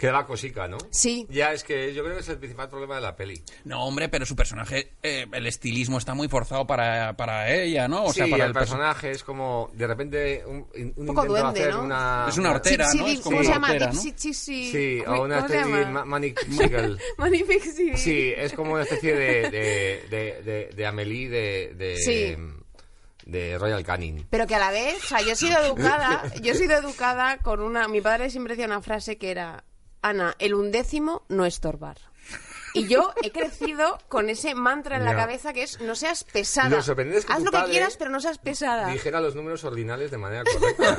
[0.05, 0.77] Queda cosica, ¿no?
[0.91, 1.27] Sí.
[1.31, 3.43] Ya, es que yo creo que es el principal problema de la peli.
[3.65, 8.05] No, hombre, pero su personaje, eh, el estilismo está muy forzado para, para ella, ¿no?
[8.05, 11.23] O sí, sea, para el, el, perso- personaje es como, de repente, un, un poco
[11.23, 11.83] intento de duende, hacer ¿no?
[11.85, 12.27] una...
[12.29, 13.07] Es una hortera, ¿no?
[13.07, 13.67] Es como ¿Cómo se una llama?
[13.69, 14.01] hortera, ¿no?
[14.01, 16.05] Sí, o una ¿cómo se especie ma-
[17.97, 22.37] Sí, es como una especie de, de, de, de, de Amelie de, de, Sí.
[23.25, 24.27] de Royal Canin.
[24.29, 27.39] Pero que a la vez, o sea, yo he sido educada, yo he sido educada
[27.39, 29.65] con una, mi padre siempre decía una frase que era,
[30.05, 31.97] Ana, el undécimo no estorbar.
[32.75, 36.71] Y yo he crecido con ese mantra en la cabeza que es, no seas pesada.
[36.71, 38.89] Lo sorprendente es que Haz tu lo que quieras, pero no seas pesada.
[38.89, 40.99] Dijera los números ordinales de manera correcta.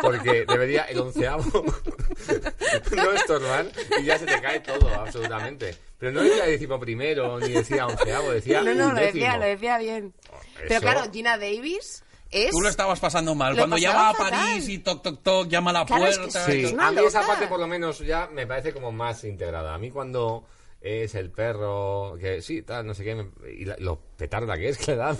[0.00, 1.44] Porque debería el onceavo
[2.96, 3.66] no estorbar
[4.00, 5.76] y ya se te cae todo, absolutamente.
[5.98, 9.12] Pero no decía décimo primero, ni decía onceavo, decía No, no, lo undécimo.
[9.12, 10.14] decía, lo decía bien.
[10.56, 12.03] Pero Eso- claro, Gina Davis
[12.34, 12.50] es...
[12.50, 13.52] Tú lo estabas pasando mal.
[13.54, 14.30] Lo Cuando pasaba llama a fatal.
[14.50, 16.44] París y toc, toc, toc, llama a la Claro, es que puerta.
[16.46, 16.64] sí.
[16.64, 19.74] Es a mí esa parte por lo menos ya me parece como más integrada.
[19.74, 20.44] A mí cuando
[20.80, 24.68] es el perro que sí, tal, no sé qué, me- y la- lo petarda que
[24.68, 25.16] es que le da.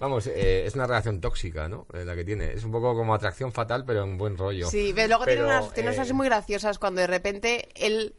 [0.00, 1.86] Vamos, eh, es una relación tóxica, ¿no?
[1.94, 2.52] Eh, la que tiene.
[2.54, 4.68] Es un poco como atracción fatal, pero en buen rollo.
[4.68, 8.14] Sí, pero luego tiene unas, tiene unas eh, muy graciosas cuando de repente él,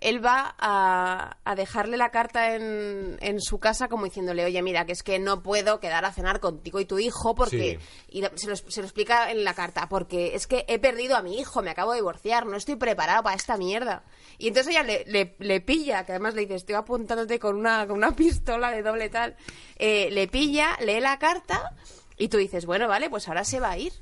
[0.00, 4.86] él va a, a dejarle la carta en, en su casa como diciéndole, oye, mira,
[4.86, 7.78] que es que no puedo quedar a cenar contigo y tu hijo porque...
[8.08, 11.22] Y se, lo, se lo explica en la carta, porque es que he perdido a
[11.22, 14.04] mi hijo, me acabo de divorciar, no estoy preparado para esta mierda.
[14.38, 17.86] Y entonces ella le, le, le pilla, que además le dice, estoy apuntándote con una,
[17.86, 19.36] con una pistola de doble tal,
[19.76, 21.74] eh, le pilla, lee la carta
[22.16, 23.92] y tú dices, bueno, vale, pues ahora se va a ir.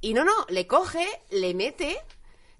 [0.00, 1.98] Y no, no, le coge, le mete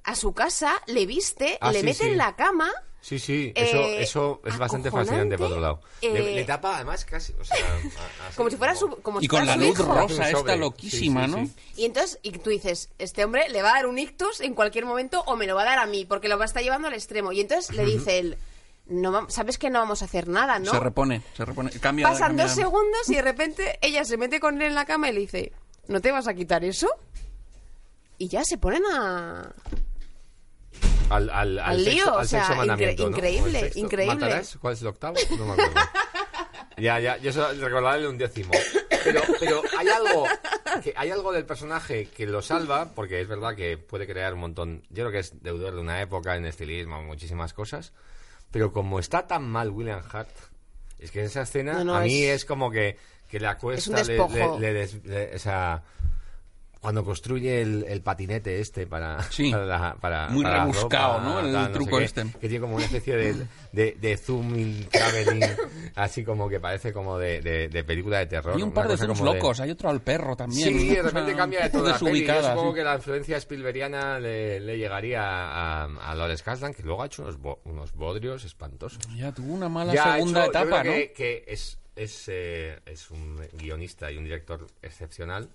[0.07, 2.09] a su casa, le viste, Ah, le sí, mete sí.
[2.11, 2.71] en la cama.
[3.01, 5.81] Sí, sí, eso, Eh, eso es bastante fascinante por otro lado.
[6.03, 9.23] Le, eh, le tapa además casi, o sea, a- Como si fuera su, como Y
[9.23, 9.95] si con la su luz hijo.
[9.95, 10.57] rosa sobre.
[10.57, 11.47] loquísima, Sí, sí, ¿no?
[11.47, 11.53] sí.
[11.77, 14.87] Y entonces, y tú dices, este hombre le va a dar un ictus en cualquier
[14.87, 16.89] momento o me lo va a dar a mí, porque lo va a estar llevando
[16.89, 17.31] al extremo.
[17.31, 18.39] Y entonces le dice él,
[18.87, 20.73] no, sabes que no vamos a hacer nada, ¿no?
[20.73, 21.71] Se repone, se repone.
[21.79, 24.85] Cambia, Pasan cambia- dos segundos y de repente ella se mete con él en la
[24.85, 25.53] cama y le dice,
[25.87, 26.89] ¿no te vas a quitar eso?
[28.19, 29.53] Y ya se ponen a...
[31.09, 33.79] Al, al, al, lío, sexto, o al sea, incre- mandamiento, increíble, ¿O el sexto?
[33.79, 34.15] increíble.
[34.15, 34.59] ¿Matarás?
[34.61, 35.17] ¿Cuál es el octavo?
[35.39, 35.75] No me acuerdo.
[36.79, 38.51] ya, ya, yo solo recordarle un décimo.
[39.05, 40.27] Pero, pero hay algo
[40.83, 44.41] que hay algo del personaje que lo salva, porque es verdad que puede crear un
[44.41, 44.83] montón.
[44.91, 47.93] Yo creo que es deudor de una época en estilismo, muchísimas cosas.
[48.51, 50.31] Pero como está tan mal William Hart,
[50.99, 52.97] es que esa escena No, no, a mí es- es como que,
[53.31, 54.59] que le acuesta, Es un le- despojo.
[54.59, 55.83] le- le des- le- o sea,
[56.87, 59.51] cuando construye el, el patinete este para, Sí.
[59.51, 61.41] para, la- para- Muy para rebuscado, ropa, ¿no?
[61.41, 62.39] El tal, truco sé qué, este.
[62.39, 65.45] Que tiene como una especie de, de, de zooming, traveling,
[65.97, 68.55] así como que parece como de, de, de película de terror.
[68.55, 70.79] Hay un par de zooms locos, hay otro al perro también.
[70.79, 71.73] Sí, de repente cambia de.
[71.73, 72.77] Yo desubicada, supongo sí.
[72.77, 77.23] que la influencia Spielbergiana le, le llegaría a, a Lawrence Kasdan, que luego ha hecho
[77.23, 79.01] unos, bo- unos bodrios espantosos.
[79.17, 80.99] Ya tuvo una mala Ya segunda hecho- yo etapa, creo ¿no?
[80.99, 85.49] que, que es, es, eh, es un guionista y un director excepcional,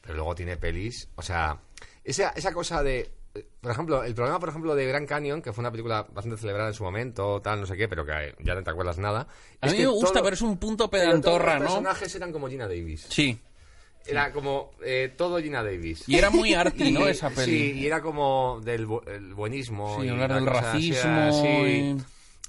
[0.00, 1.08] pero luego tiene pelis.
[1.16, 1.58] O sea,
[2.04, 3.10] esa, esa cosa de.
[3.34, 6.38] eh, Por ejemplo, el problema, por ejemplo, de Grand Canyon, que fue una película bastante
[6.38, 8.98] celebrada en su momento, tal, no sé qué, pero que eh, ya no te acuerdas
[8.98, 9.26] nada.
[9.60, 11.66] A es mí que me gusta, todo- pero es un punto pedantorra, los ¿no?
[11.68, 13.06] personajes eran como Gina Davis.
[13.08, 13.38] Sí.
[14.06, 16.04] Era como eh, todo Gina Davis.
[16.08, 17.06] Y era muy arty, ¿no?
[17.06, 17.52] Esa peli.
[17.72, 19.98] Sí, y era como del bu- el buenismo.
[20.00, 21.10] Sí, y hablar del racismo.
[21.20, 21.46] así.
[21.46, 21.96] y-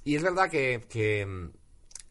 [0.05, 1.49] Y es verdad que, que,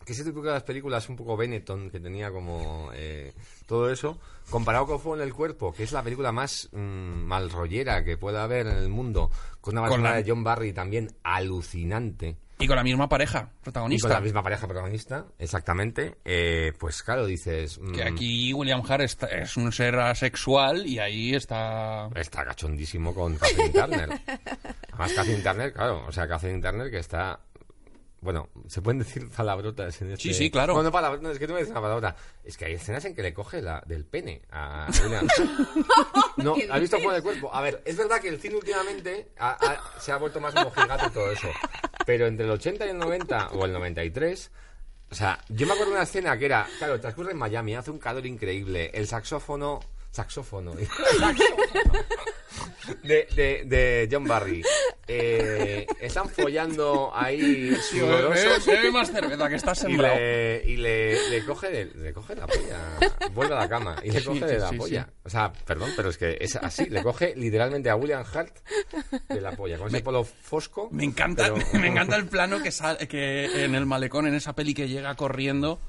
[0.05, 3.33] que ese tipo de las películas un poco Benetton, que tenía como eh,
[3.67, 7.51] todo eso, comparado con Fuego en el Cuerpo, que es la película más mm, mal
[7.51, 9.31] rollera que pueda haber en el mundo,
[9.61, 12.37] con una Con banda la- de John Barry también alucinante.
[12.59, 14.07] Y con la misma pareja, Y protagonista.
[14.09, 16.17] con la misma pareja protagonista, exactamente.
[16.27, 17.79] eh, pues claro, dices...
[17.81, 22.11] mm, Que aquí William Hart está- es un ser asexual y ahí está...
[22.15, 24.09] Está cachondísimo con Catherine Turner.
[24.93, 27.41] Además, Catherine Turner, claro, o sea, Catherine Turner que está...
[28.23, 30.23] Bueno, se pueden decir palabrotas en este...
[30.23, 30.75] Sí, sí, claro.
[30.75, 32.17] Bueno, palabrotas, no, es que tú me dices una palabrota.
[32.45, 35.27] Es que hay escenas en que le coge la del pene a William.
[36.37, 37.55] no, ¿has visto fuera del cuerpo?
[37.55, 41.07] A ver, es verdad que el cine últimamente ha- ha- se ha vuelto más mojigato
[41.07, 41.49] y todo eso.
[42.05, 44.51] Pero entre el 80 y el 90, o el 93...
[45.13, 47.91] O sea, yo me acuerdo de una escena que era, claro, transcurre en Miami, hace
[47.91, 49.81] un calor increíble, el saxófono,
[50.11, 50.73] saxófono,
[53.03, 54.63] de, de, de John Barry.
[55.07, 60.15] Eh, están follando ahí sudorosos Bebe más cerveza, que estás y, sembrado.
[60.17, 62.79] le, y le, le coge de, le coge la polla,
[63.33, 65.09] vuelve a la cama y le coge sí, de la sí, polla.
[65.25, 68.57] O sea, perdón, pero es que es así, le coge literalmente a William Hart
[69.29, 70.89] de la polla, con ese polo fosco.
[70.93, 74.55] Me encanta, pero- me encanta el plano que sale, que en el malecón, en esa
[74.55, 75.81] peli que llega corriendo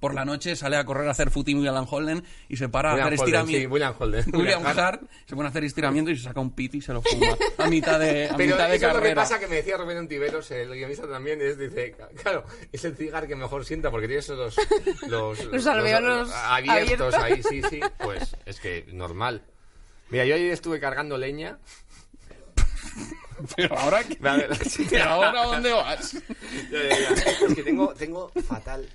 [0.00, 2.94] por la noche, sale a correr a hacer footing William Holden y se para a
[2.94, 3.60] William hacer Holden, estiramiento.
[3.60, 4.24] sí, William Holden.
[4.34, 5.02] William Hart.
[5.26, 7.66] Se pone a hacer estiramiento y se saca un piti y se lo fuma a
[7.68, 9.22] mitad de, a Pero mitad de eso es lo que carrera.
[9.22, 13.26] pasa que me decía Rubén Ontiveros, el guionista también, es, dice, claro, es el cigar
[13.26, 14.56] que mejor sienta porque tiene esos
[15.08, 17.14] los, Los alveolos abiertos, abiertos.
[17.14, 19.42] ahí, sí, sí, pues es que normal.
[20.10, 21.58] Mira, yo ayer estuve cargando leña.
[23.56, 24.18] Pero ahora, ¿qué?
[24.26, 24.48] A.
[24.90, 26.12] ¿Pero ahora dónde vas?
[26.70, 27.30] Ya, ya, ya.
[27.30, 28.88] Es que tengo, tengo fatal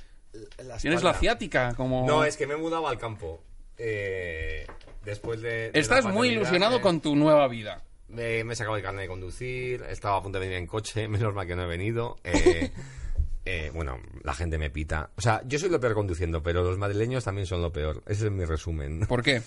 [0.63, 2.05] la Tienes la ciática, como...
[2.07, 3.41] No, es que me he mudado al campo.
[3.77, 4.65] Eh,
[5.03, 5.71] después de...
[5.71, 7.83] de Estás muy ilusionado eh, con tu nueva vida.
[8.07, 11.07] Me, me he sacado el carnet de conducir, estaba a punto de venir en coche,
[11.09, 12.17] menos mal que no he venido.
[12.23, 12.71] eh,
[13.45, 15.09] eh, bueno, la gente me pita.
[15.15, 18.03] O sea, yo soy lo peor conduciendo, pero los madrileños también son lo peor.
[18.07, 19.05] Ese es mi resumen.
[19.07, 19.41] ¿Por qué?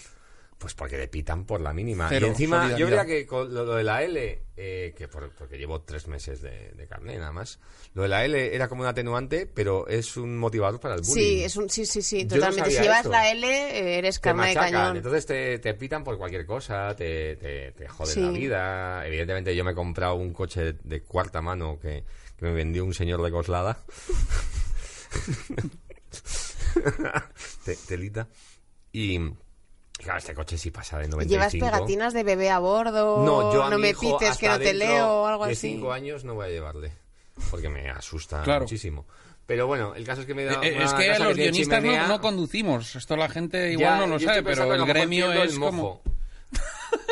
[0.58, 2.08] Pues porque le pitan por la mínima.
[2.08, 5.30] Cero y encima, yo diría que con lo, lo de la L, eh, que por-
[5.32, 7.60] porque llevo tres meses de, de carnet nada más,
[7.92, 11.14] lo de la L era como un atenuante, pero es un motivador para el bullying.
[11.22, 12.70] Sí, es un, sí, sí, sí, Yo totalmente.
[12.70, 14.96] si llevas la L, eh, eres carne de cañón.
[14.96, 18.20] entonces te, te pitan por cualquier cosa, te, te, te joden Sí.
[18.22, 19.06] la vida.
[19.06, 22.02] Evidentemente yo me he comprado un coche de, de cuarta mano que,
[22.38, 23.78] que me vendió un señor de Coslada.
[27.64, 28.26] Te- telita.
[28.92, 29.20] Y
[29.98, 31.30] claro, este coche sí pasa de 95.
[31.30, 33.22] ¿Llevas pegatinas de bebé a bordo?
[33.24, 35.72] No, yo a mi me hijo pites que no te leo o algo de así.
[35.72, 36.92] cinco años no voy a llevarle.
[37.50, 38.62] Porque me asusta Claro.
[38.62, 39.04] muchísimo.
[39.46, 41.82] Pero bueno, el caso es que me da Eh, una es que los tiene guionistas
[41.84, 42.96] no, no conducimos.
[42.96, 45.58] Esto la gente igual Ya, no lo sabe, pero el que gremio pierdo el es
[45.58, 46.00] como...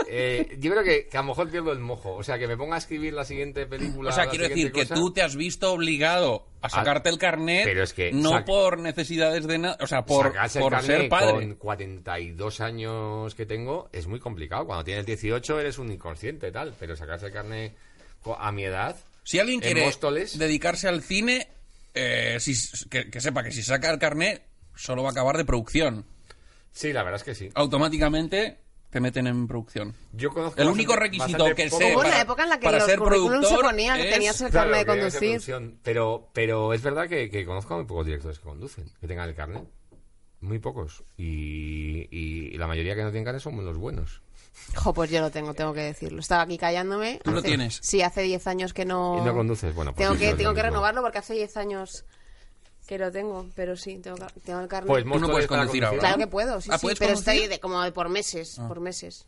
[0.09, 2.15] Eh, yo creo que, que a lo mejor pierdo el mojo.
[2.15, 4.11] O sea, que me ponga a escribir la siguiente película.
[4.11, 7.83] O sea, quiero decir que tú te has visto obligado a sacarte el carnet, Pero
[7.83, 11.33] es que no por necesidades de nada, o sea, por, por ser padre.
[11.49, 14.67] Con 42 años que tengo es muy complicado.
[14.67, 16.75] Cuando tienes 18 eres un inconsciente tal.
[16.79, 17.75] Pero sacarse el carnet
[18.39, 18.97] a mi edad.
[19.23, 21.49] Si alguien en quiere Móstoles- dedicarse al cine,
[21.95, 24.43] eh, si- que, que sepa que si saca el carnet,
[24.75, 26.05] solo va a acabar de producción.
[26.73, 27.51] Sí, la verdad es que sí.
[27.55, 28.59] Automáticamente
[28.95, 29.93] te meten en producción.
[30.13, 32.79] Yo conozco El único requisito que sé Hubo una para- época en la que para
[32.79, 34.93] los ser currículums se productor ponía que es- tenías el Claro, carnet de
[35.41, 35.75] conducir.
[35.83, 39.29] Pero, pero es verdad que, que conozco a muy pocos directores que conducen, que tengan
[39.29, 39.65] el carnet.
[40.43, 41.03] Muy pocos.
[41.17, 44.23] Y, y la mayoría que no tienen carnet son los buenos.
[44.77, 46.21] Jo, pues yo lo tengo, tengo que decirlo.
[46.21, 47.21] Estaba aquí callándome.
[47.25, 47.81] ¿Tú lo Hace- tienes?
[47.83, 49.19] Sí, hace 10 años que no...
[49.21, 51.57] Y no conduces, bueno, pues tengo eso que, tengo lo que renovarlo porque hace 10
[51.57, 52.05] años
[52.87, 54.89] que lo tengo, pero sí, tengo, ca- tengo el carnet.
[54.89, 55.99] Pues no puedes conducir ahora.
[55.99, 57.35] Claro que puedo, sí, Ah, sí, ¿puedes pero conducir?
[57.35, 59.27] estoy de, como de por meses, por meses.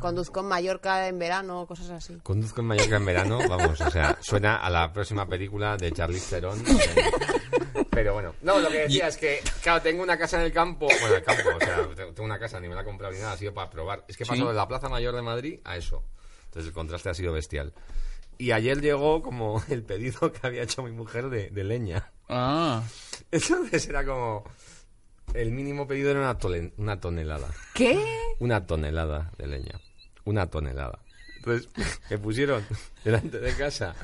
[0.00, 2.18] Conduzco en Mallorca en verano, cosas así.
[2.22, 6.28] Conduzco en Mallorca en verano, vamos, o sea, suena a la próxima película de Charlize
[6.36, 6.60] Theron.
[6.60, 10.52] eh, Pero bueno, no, lo que decía es que, claro, tengo una casa en el
[10.52, 12.84] campo, bueno, en el campo, o sea, tengo tengo una casa, ni me la he
[12.84, 14.04] comprado ni nada, ha sido para probar.
[14.08, 14.30] Es que Sí.
[14.30, 16.04] paso de la Plaza Mayor de Madrid a eso.
[16.44, 17.72] Entonces el contraste ha sido bestial.
[18.38, 22.10] Y ayer llegó como el pedido que había hecho mi mujer de, de leña.
[22.28, 22.82] Ah,
[23.30, 24.44] Entonces era como...
[25.34, 27.48] El mínimo pedido era una, tolen- una tonelada.
[27.74, 28.02] ¿Qué?
[28.38, 29.78] Una tonelada de leña.
[30.24, 30.98] Una tonelada.
[31.36, 31.68] Entonces,
[32.10, 32.64] me pusieron
[33.04, 33.94] delante de casa,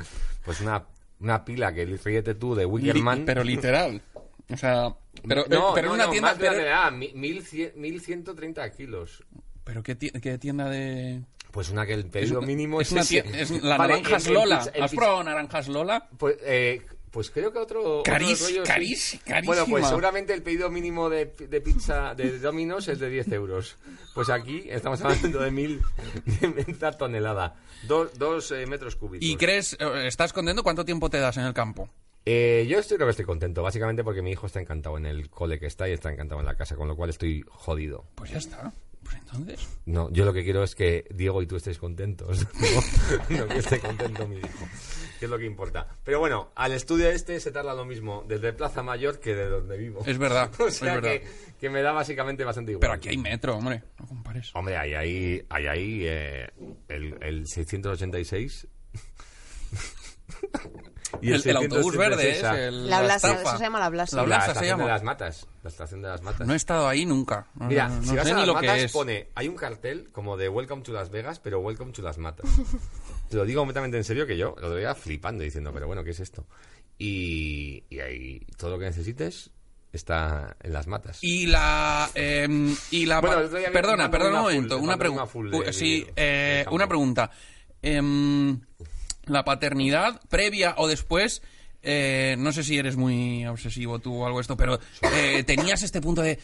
[0.45, 0.85] pues una,
[1.20, 3.24] una pila que ríete tú de li- Wickerman.
[3.24, 4.03] pero literal.
[4.51, 4.95] O sea,
[5.26, 6.28] pero, no, eh, pero no, en una no, tienda...
[6.28, 9.24] más de una pero- tonelada, mi- mil cien- 1130 kilos.
[9.64, 11.22] ¿Pero qué, qué tienda de...?
[11.55, 14.59] Pues una que el pedido mínimo es es, una la Vale, naranjas el Lola.
[14.59, 16.09] pizza- el ¿Has probado naranjas Lola?
[16.18, 16.82] Pues, eh,
[17.12, 18.00] pues creo que otro.
[18.00, 18.55] otro Carís- sí.
[18.64, 19.46] carís- carísima.
[19.46, 23.76] Bueno, pues seguramente el pedido mínimo de, de pizza de Domino's es de 10 euros.
[24.14, 25.80] Pues aquí estamos hablando de mil
[26.40, 27.55] de media tonelada.
[27.86, 29.24] Dos, dos eh, metros cúbicos.
[29.24, 30.64] ¿Y crees, eh, estás contento?
[30.64, 31.88] ¿Cuánto tiempo te das en el campo?
[32.26, 35.30] Eh, yo estoy, creo que estoy contento, básicamente porque mi hijo está encantado en el
[35.30, 38.07] cole que está y está encantado en la casa, con lo cual estoy jodido.
[38.16, 38.72] Pues ya está.
[39.05, 39.68] Pues entonces...
[39.86, 42.46] No, yo lo que quiero es que Diego y tú estéis contentos.
[43.28, 44.68] No, no que esté contento mi hijo.
[45.18, 45.86] Que es lo que importa.
[46.02, 49.76] Pero bueno, al estudio este se tarda lo mismo desde Plaza Mayor que de donde
[49.76, 50.02] vivo.
[50.07, 51.11] Es verdad, o es sea verdad.
[51.11, 51.24] que,
[51.61, 52.80] que me da básicamente bastante igual.
[52.80, 53.82] Pero aquí hay metro, hombre.
[54.00, 54.50] No compares.
[54.55, 56.50] Hombre, hay ahí, hay ahí eh,
[56.88, 58.66] el, el 686.
[61.22, 64.16] Y El, el autobús 676 verde es el, La blasa, eso se llama la blasa.
[64.16, 64.92] La La blasa se estación de llama.
[64.94, 65.46] las matas.
[65.62, 66.46] La estación de las matas.
[66.46, 67.46] No he estado ahí nunca.
[67.54, 68.92] No, Mira, no, no si vas sé a las lo matas, que es.
[68.92, 72.48] pone, hay un cartel como de Welcome to Las Vegas, pero Welcome to Las Matas.
[73.28, 76.10] Te lo digo completamente en serio que yo lo veía flipando diciendo, pero bueno, ¿qué
[76.10, 76.46] es esto?
[76.98, 79.50] Y, y ahí todo lo que necesites
[79.92, 81.18] está en las matas.
[81.22, 82.10] Y la.
[82.14, 82.46] eh,
[82.90, 84.76] y la Bueno, perdona, perdona un full, momento.
[84.78, 85.22] me Una pregunta.
[85.22, 87.30] una full de- sí, eh, una pregunta.
[89.26, 91.42] La paternidad, previa o después.
[91.86, 94.78] eh, no sé si eres muy obsesivo tú o algo esto, pero
[95.14, 96.38] eh, tenías este punto de.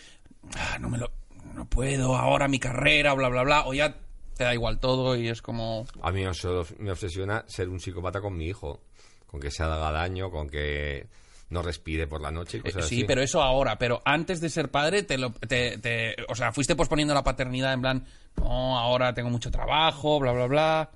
[0.54, 1.10] "Ah, no me lo.
[1.54, 3.66] No puedo ahora mi carrera, bla, bla, bla.
[3.66, 3.96] O ya
[4.36, 5.86] te da igual todo y es como.
[6.02, 8.82] A mí me obs- me obsesiona ser un psicópata con mi hijo,
[9.26, 11.06] con que se haga daño, con que
[11.48, 13.04] no respire por la noche y Eh, cosas sí, así.
[13.04, 13.76] pero eso ahora.
[13.78, 17.72] Pero antes de ser padre, te lo, te, te- o sea, fuiste posponiendo la paternidad
[17.72, 18.06] en plan,
[18.36, 20.90] no, ahora tengo mucho trabajo, bla, bla, bla.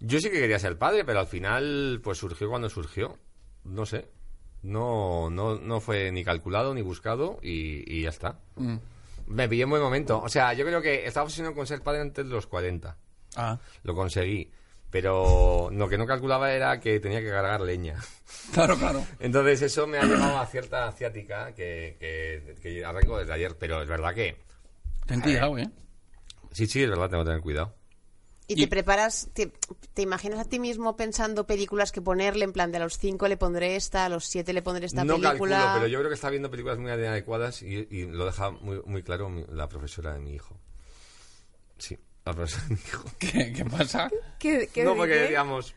[0.00, 3.18] Yo sí que quería ser padre, pero al final pues surgió cuando surgió.
[3.64, 4.08] No sé.
[4.62, 8.40] No, no, no fue ni calculado ni buscado y, y ya está.
[8.56, 8.76] Mm.
[9.28, 10.20] Me pillé en buen momento.
[10.20, 12.96] O sea, yo creo que estaba obsesionado con ser padre antes de los 40.
[13.36, 14.50] Ah, Lo conseguí.
[14.90, 17.96] Pero lo que no calculaba era que tenía que cargar leña.
[18.52, 19.04] claro, claro.
[19.18, 23.56] Entonces eso me ha llevado a cierta ciática que, que, que arranco desde ayer.
[23.58, 24.36] Pero es verdad que...
[25.06, 25.68] Ten cuidado, ¿eh?
[26.52, 27.74] Sí, sí, es verdad, tengo que tener cuidado.
[28.48, 29.52] Y Y- te preparas, te,
[29.92, 33.26] te imaginas a ti mismo pensando películas que ponerle, en plan de a los 5
[33.26, 35.30] le pondré esta, a los 7 le pondré esta no película.
[35.30, 38.80] calculo, pero yo creo que está viendo películas muy inadecuadas y, y lo deja muy,
[38.86, 40.56] muy claro mi- la profesora de mi hijo.
[41.78, 43.04] Sí, la profesora de mi hijo.
[43.18, 44.10] ¿Qué, qué pasa?
[44.38, 45.74] ¿Qué, qué No, porque digamos...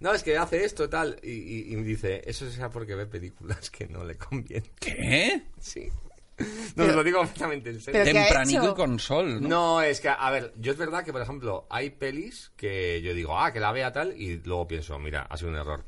[0.00, 3.06] No, es que hace esto tal y, y- y me dice, eso sea porque ve
[3.06, 4.70] películas que no le convienen.
[4.80, 5.42] ¿Qué?
[5.60, 5.90] Sí.
[6.76, 8.00] No, te lo digo completamente en serio.
[8.02, 8.72] Pero ¿qué ha Tempranito hecho?
[8.72, 9.48] y con sol, ¿no?
[9.48, 13.14] No, es que, a ver, yo es verdad que, por ejemplo, hay pelis que yo
[13.14, 15.84] digo, ah, que la vea tal, y luego pienso, mira, ha sido un error.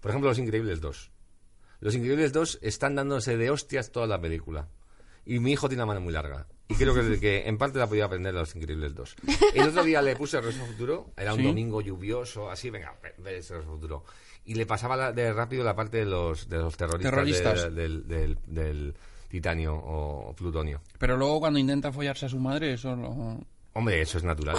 [0.00, 1.10] Por ejemplo, Los Increíbles 2.
[1.80, 4.68] Los Increíbles 2 están dándose de hostias toda la película.
[5.26, 6.46] Y mi hijo tiene la mano muy larga.
[6.68, 9.16] Y creo que, que en parte la podía aprender de Los Increíbles 2.
[9.54, 11.46] El otro día le puse Regreso al Futuro, era un Sí.
[11.46, 14.04] domingo lluvioso, así, venga, ve, ve ese Regreso al Futuro.
[14.44, 17.62] Y le pasaba la- de rápido la parte de los, de los terroristas, Terroristas.
[17.64, 18.94] de- del, del- del
[19.28, 20.80] titanio o plutonio.
[20.98, 23.38] Pero luego cuando intenta follarse a su madre, eso lo...
[23.74, 24.56] Hombre, eso es natural.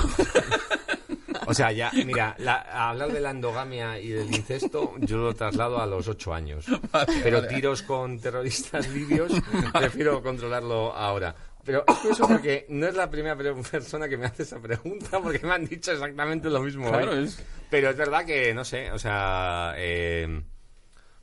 [1.48, 5.82] O sea, ya, mira, la- hablar de la endogamia y del incesto, yo lo traslado
[5.82, 6.66] a los ocho años.
[7.24, 9.32] Pero tiros con terroristas libios,
[9.74, 11.34] prefiero controlarlo ahora.
[11.66, 15.40] Pero es curioso porque no es la primera persona que me hace esa pregunta, porque
[15.46, 16.88] me han dicho exactamente lo mismo.
[16.90, 17.24] Claro, hoy.
[17.26, 20.42] es- Pero es verdad que, no sé, o sea, eh,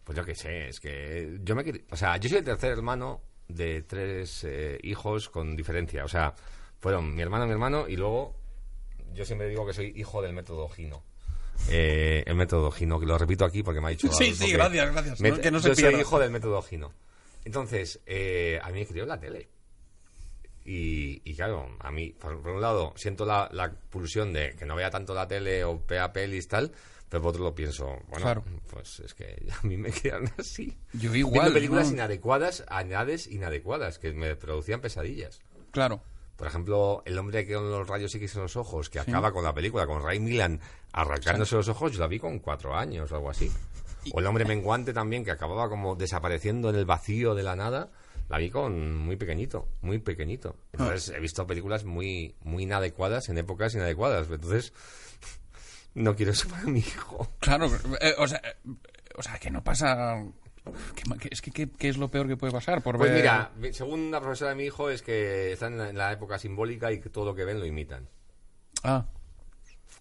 [0.03, 3.23] pues yo qué sé, es que yo me o sea, yo soy el tercer hermano
[3.49, 6.35] de tres eh, hijos con diferencia, o sea,
[6.81, 8.35] fueron mi hermano, mi hermano y luego
[9.13, 11.03] yo siempre digo que soy hijo del método Gino.
[11.71, 14.13] Eh, el método Gino, que lo repito aquí porque me ha dicho...
[14.13, 15.41] Sí, sí, gracias, gracias, Met- ¿no?
[15.41, 16.93] Que no se yo soy hijo del método Gino.
[17.45, 19.49] Entonces, eh, a mí me crió la tele.
[20.65, 24.67] Y, y claro, a mí, por, por un lado, siento la, la pulsión de que
[24.67, 26.73] no vea tanto la tele o vea pelis tal,
[27.09, 28.45] pero por otro lo pienso, bueno, Claro.
[28.71, 30.77] pues es que a mí me quedan así.
[30.93, 31.95] Yo Viendo igual, películas ¿no?
[31.95, 35.41] inadecuadas, a edades inadecuadas, que me producían pesadillas.
[35.71, 36.03] Claro.
[36.37, 39.43] Por ejemplo, el hombre que con los rayos X en los ojos, que acaba con
[39.43, 40.61] la película, con Ray Milan
[40.93, 43.51] arrancándose los ojos, yo la vi con cuatro años o algo así.
[44.13, 47.91] O el hombre menguante también, que acababa como desapareciendo en el vacío de la nada,
[48.29, 50.57] la vi con muy pequeñito, muy pequeñito.
[50.73, 54.29] Entonces he visto películas muy, muy inadecuadas en épocas inadecuadas.
[54.31, 54.75] Entonces,
[55.97, 57.29] no quiero eso para mi hijo.
[57.41, 57.67] Claro,
[58.01, 58.55] eh, o, sea, eh,
[59.17, 60.23] o sea, que no pasa...
[60.97, 62.83] ¿Qué es que ¿qué, qué es lo peor que puede pasar?
[62.83, 65.91] Por Pues ver- mira, según la profesora de mi hijo, es que están en la,
[65.91, 68.09] en la época simbólica y que todo lo que ven lo imitan.
[68.83, 69.07] Ah,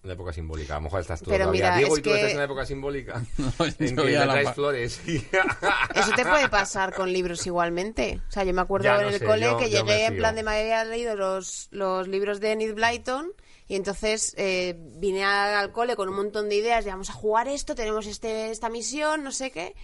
[0.02, 0.74] una época simbólica.
[0.74, 1.62] A lo mejor estás tú Pero todavía.
[1.70, 3.14] mira, Diego, es y tú que- estás en una época simbólica.
[3.78, 5.00] en yo que la traes flores.
[5.06, 8.20] Eso te puede pasar con libros igualmente.
[8.28, 10.16] O sea, yo me acuerdo Ya, en no el sé, cole yo- que llegué en
[10.16, 13.32] plan de me había leído los, los libros de Enid Blyton
[13.68, 17.48] y entonces eh, vine al cole con un montón de ideas de vamos a jugar
[17.48, 19.74] esto, tenemos este, esta misión, no sé qué.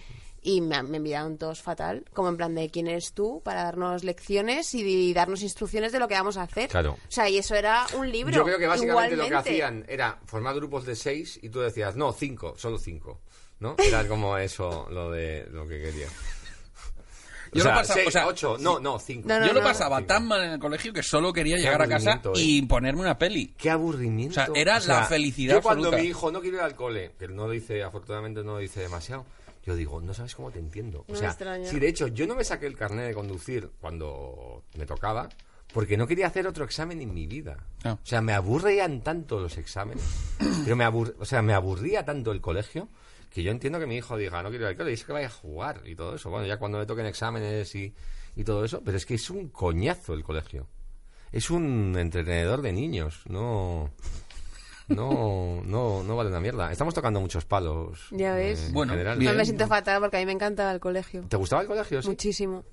[0.45, 4.03] Y me, me miraron todos fatal, como en plan de quién eres tú para darnos
[4.03, 6.69] lecciones y, y darnos instrucciones de lo que vamos a hacer.
[6.69, 6.93] Claro.
[6.93, 8.33] O sea, y eso era un libro.
[8.35, 9.51] Yo creo que básicamente lo que igualmente.
[9.51, 13.21] hacían era formar grupos de seis y tú decías, no, cinco, solo cinco.
[13.59, 13.75] ¿No?
[13.77, 16.07] Era como eso lo de lo que quería.
[17.53, 19.27] O Yo lo sea, pasaba- seis, o sea, ocho, no, no, cinco.
[19.27, 19.65] No, no, yo lo no.
[19.67, 20.07] pasaba Cinco.
[20.07, 22.65] tan mal en el colegio que solo quería Qué llegar a casa y eh.
[22.67, 23.53] ponerme una peli.
[23.57, 24.41] Qué aburrimiento.
[24.41, 26.01] O sea, era la felicidad Yo cuando absoluta.
[26.03, 28.79] mi hijo no quiere ir al cole, que no lo dice, afortunadamente no lo dice
[28.81, 29.25] demasiado,
[29.65, 31.05] yo digo, no sabes cómo te entiendo.
[31.07, 31.65] O sea, extraña.
[31.69, 35.29] si de hecho yo no me saqué el carnet de conducir cuando me tocaba,
[35.73, 37.57] porque no quería hacer otro examen en mi vida.
[37.83, 37.93] Ah.
[37.93, 40.03] O sea, me aburrían tanto los exámenes,
[40.63, 42.89] pero me abur- o sea, me aburría tanto el colegio
[43.33, 45.11] que yo entiendo que mi hijo diga, no quiero ir al cole, y es que
[45.11, 46.29] vaya a jugar y todo eso.
[46.29, 47.93] Bueno, ya cuando me toquen exámenes y,
[48.35, 50.67] y todo eso, pero es que es un coñazo el colegio.
[51.31, 53.89] Es un entretenedor de niños, no...
[54.89, 56.71] No, no, no vale una mierda.
[56.71, 58.07] Estamos tocando muchos palos.
[58.11, 58.59] Ya ves.
[58.59, 59.17] eh, en Bueno, general.
[59.17, 59.31] bien.
[59.31, 61.23] No me siento fatal porque a mí me encantaba el colegio.
[61.29, 62.01] ¿Te gustaba el colegio?
[62.01, 62.09] Sí.
[62.09, 62.63] Muchísimo.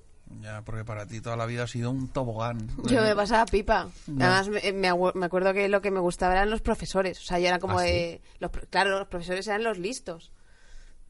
[0.41, 2.67] Ya, porque para ti toda la vida ha sido un tobogán.
[2.83, 3.89] Yo me pasaba pipa.
[4.07, 7.17] Además, me, me acuerdo que lo que me gustaba eran los profesores.
[7.19, 7.89] O sea, ya era como ¿Ah, sí?
[7.91, 8.21] de...
[8.39, 10.31] Los, claro, los profesores eran los listos.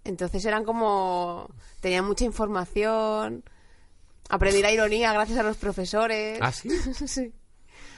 [0.04, 1.50] Entonces eran como...
[1.80, 3.44] Tenían mucha información.
[4.30, 6.40] Aprendí la ironía gracias a los profesores.
[6.42, 6.70] ¿Ah, sí?
[7.08, 7.32] sí.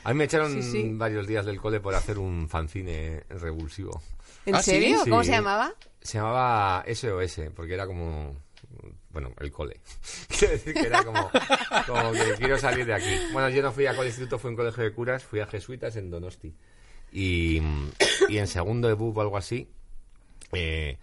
[0.03, 0.89] A mí me echaron Sí, sí.
[0.93, 4.01] varios días del cole por hacer un fanzine revulsivo.
[4.45, 5.01] ¿En ¿Ah, serio?
[5.03, 5.09] Sí.
[5.09, 5.73] ¿Cómo se llamaba?
[6.01, 8.35] Se llamaba SOS, porque era como...
[9.11, 9.79] Bueno, el cole.
[10.27, 11.29] Quiero decir que era como,
[11.85, 13.15] como que quiero salir de aquí.
[13.31, 15.45] Bueno, yo no fui a cole instituto, fui a un colegio de curas, fui a
[15.45, 16.53] jesuitas en Donosti.
[17.11, 17.61] Y,
[18.27, 19.69] y en segundo de BUP o algo así,
[20.51, 20.97] eh,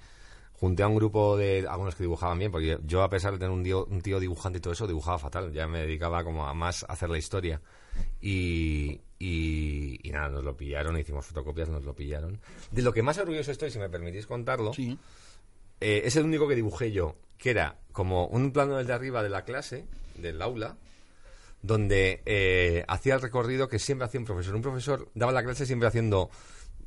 [0.61, 3.51] junté a un grupo de algunos que dibujaban bien, porque yo a pesar de tener
[3.51, 5.53] un tío, un tío dibujante y todo eso, dibujaba fatal.
[5.53, 7.61] Ya me dedicaba como a más a hacer la historia.
[8.21, 12.39] Y, y, y nada, nos lo pillaron, hicimos fotocopias, nos lo pillaron.
[12.71, 14.99] De lo que más orgulloso estoy, si me permitís contarlo, Sí.
[15.81, 19.31] eh, es el único que dibujé yo, que era como un plano desde arriba de
[19.31, 19.87] la clase,
[20.17, 20.77] del aula,
[21.63, 24.55] donde eh, hacía el recorrido que siempre hacía un profesor.
[24.55, 26.31] Un profesor daba la clase siempre haciendo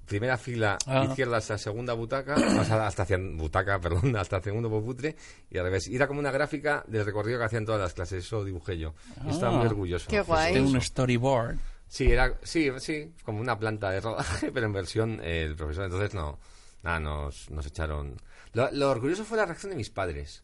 [0.08, 1.06] primera fila Ah.
[1.06, 5.16] izquierda hasta segunda butaca, hasta hacia butaca, perdón, hasta segundo pupitre
[5.50, 5.88] y al revés.
[5.88, 8.94] Y era como una gráfica del recorrido que hacían todas las clases, eso dibujé yo.
[9.30, 9.58] Estaba Ah.
[9.58, 10.10] muy orgulloso.
[10.10, 10.58] Qué guay.
[10.58, 11.58] Un storyboard.
[11.88, 15.86] Sí, era, sí, sí, como una planta de rodaje, pero en versión eh, el profesor.
[15.86, 16.40] Entonces, no,
[16.82, 18.16] nada, nos, nos echaron.
[18.54, 20.44] Lo, lo orgulloso fue la reacción de mis padres.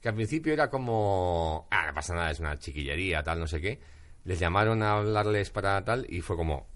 [0.00, 3.60] Que al principio era como, ah, no pasa nada, es una chiquillería, tal, no sé
[3.60, 3.80] qué.
[4.24, 6.66] Les llamaron a hablarles para tal y fue como,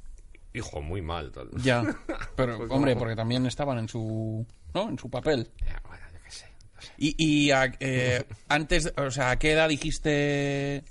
[0.55, 1.51] hijo, muy mal, tal.
[1.63, 1.83] Ya.
[2.37, 4.89] Pero, como- hombre, porque también estaban en su, ¿no?
[4.89, 5.51] En su papel.
[5.65, 6.47] Ya, bueno, yo qué sé.
[6.75, 6.93] no sé.
[6.99, 7.15] Y,
[7.47, 10.85] y a- eh, antes, o sea, ¿a qué edad dijiste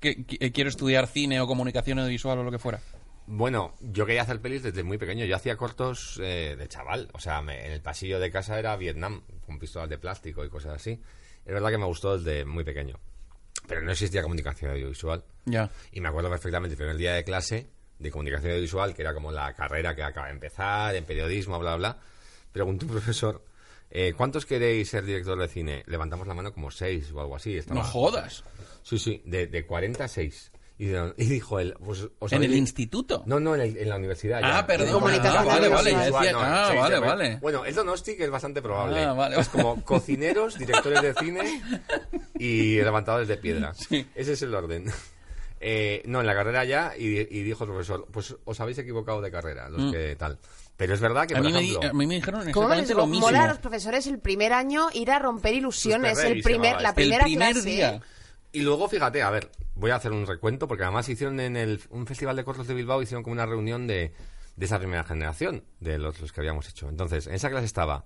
[0.00, 2.80] que, que quiero estudiar cine o comunicación audiovisual o lo que fuera?
[3.30, 5.26] Bueno, yo quería hacer pelis desde muy pequeño.
[5.26, 7.08] Yo hacía cortos eh, de chaval.
[7.12, 10.48] O sea, me- en el pasillo de casa era Vietnam, con pistolas de plástico y
[10.48, 10.92] cosas así.
[11.44, 12.98] Es verdad que me gustó desde muy pequeño.
[13.66, 15.24] Pero no existía comunicación audiovisual.
[15.44, 15.70] Ya.
[15.92, 17.66] Y me acuerdo perfectamente el primer día de clase
[17.98, 21.76] de comunicación audiovisual, que era como la carrera que acaba de empezar, en periodismo, bla,
[21.76, 21.98] bla.
[22.52, 23.44] Preguntó un profesor,
[23.90, 25.82] eh, ¿cuántos queréis ser director de cine?
[25.86, 27.56] Levantamos la mano como seis o algo así.
[27.56, 28.44] Estaba- No jodas.
[28.82, 30.52] Sí, sí, de, de 40 a 6.
[30.80, 32.06] Y, de- y dijo él, pues...
[32.20, 33.24] ¿os ¿En el instituto?
[33.26, 34.40] No, no, en, el- en la universidad.
[34.44, 34.66] Ah, ya.
[34.68, 35.02] perdón.
[35.02, 35.90] Ah, vale, vale.
[35.90, 37.38] decía- ah, seis vale, vale.
[37.42, 39.02] Bueno, el Donosti, que es bastante probable.
[39.02, 39.40] Ah, vale.
[39.40, 41.60] Es como cocineros, directores de cine
[42.38, 43.74] y levantadores de piedra.
[43.74, 44.06] Sí.
[44.14, 44.84] Ese es el orden.
[45.60, 49.20] Eh, no, en la carrera ya, y, y dijo el profesor, pues os habéis equivocado
[49.20, 50.38] de carrera, los que tal.
[50.76, 51.38] Pero es verdad que, Mm.
[51.38, 51.90] A por mí, me, di- ejemplo...
[51.90, 53.26] a mí me dijeron ¿Cómo exactamente les lo mismo.
[53.26, 56.16] mola a los profesores el primer año ir a romper ilusiones?
[56.18, 56.90] Sus El primer, la.
[56.90, 57.68] El primera primer clase.
[57.68, 58.00] día.
[58.52, 61.80] Y luego, fíjate, a ver, voy a hacer un recuento, porque además hicieron en el,
[61.90, 64.12] un festival de cortos de Bilbao, hicieron como una reunión de,
[64.56, 66.88] de esa primera generación, de los, los que habíamos hecho.
[66.88, 68.04] Entonces, en esa clase estaba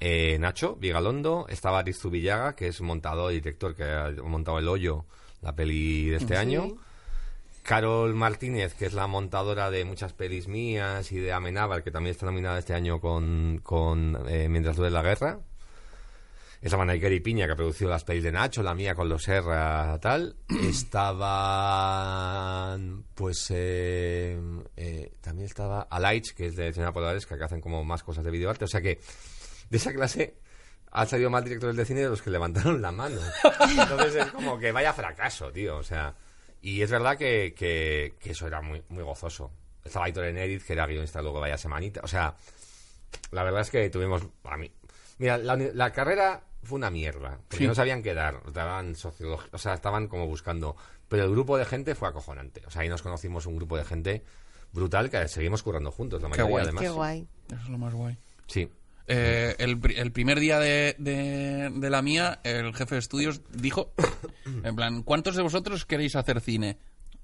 [0.00, 4.68] eh, Nacho Vigalondo, estaba Arizu Villaga, que es montador y director, que ha montado El
[4.68, 5.06] Hoyo,
[5.44, 6.76] la peli de este año.
[7.62, 12.12] Carol Martínez, que es la montadora de muchas pelis mías y de Amenábar, que también
[12.12, 15.38] está nominada este año con, con eh, Mientras dure la guerra.
[16.60, 19.98] Estaba Naikeri Piña, que ha producido las pelis de Nacho, la mía con los Serra,
[20.00, 20.36] tal.
[20.62, 21.84] Estaban,
[23.14, 24.40] pues, eh,
[24.76, 28.30] eh, también estaba Alaich, que es de Señora Polaresca, que hacen como más cosas de
[28.30, 28.64] videoarte.
[28.64, 28.98] O sea que,
[29.68, 30.38] de esa clase,
[30.96, 33.20] han salido más directores de cine de los que levantaron la mano.
[33.78, 35.76] Entonces es como que vaya fracaso, tío.
[35.76, 36.14] O sea,
[36.62, 39.50] y es verdad que, que, que eso era muy, muy gozoso.
[39.84, 42.00] estaba Aitor Eneriz, que era guionista luego vaya semanita.
[42.04, 42.34] O sea,
[43.32, 44.22] la verdad es que tuvimos.
[44.44, 44.70] A mí,
[45.18, 47.38] mira, la, la carrera fue una mierda.
[47.48, 47.66] Porque Sí.
[47.66, 48.40] no sabían qué dar.
[48.52, 49.50] Daban sociología.
[49.52, 50.76] O sea, estaban como buscando.
[51.08, 52.62] Pero el grupo de gente fue acojonante.
[52.66, 54.24] O sea, ahí nos conocimos un grupo de gente
[54.72, 56.22] brutal que seguimos currando juntos.
[56.22, 56.62] La mayoría, guay.
[56.62, 56.82] además.
[56.82, 57.28] Qué guay.
[57.48, 58.16] Eso es lo más guay.
[58.46, 58.70] Sí.
[59.06, 63.92] Eh, el, el primer día de, de- de la mía, el jefe de estudios dijo,
[64.64, 66.78] en plan, ¿cuántos de vosotros queréis hacer cine?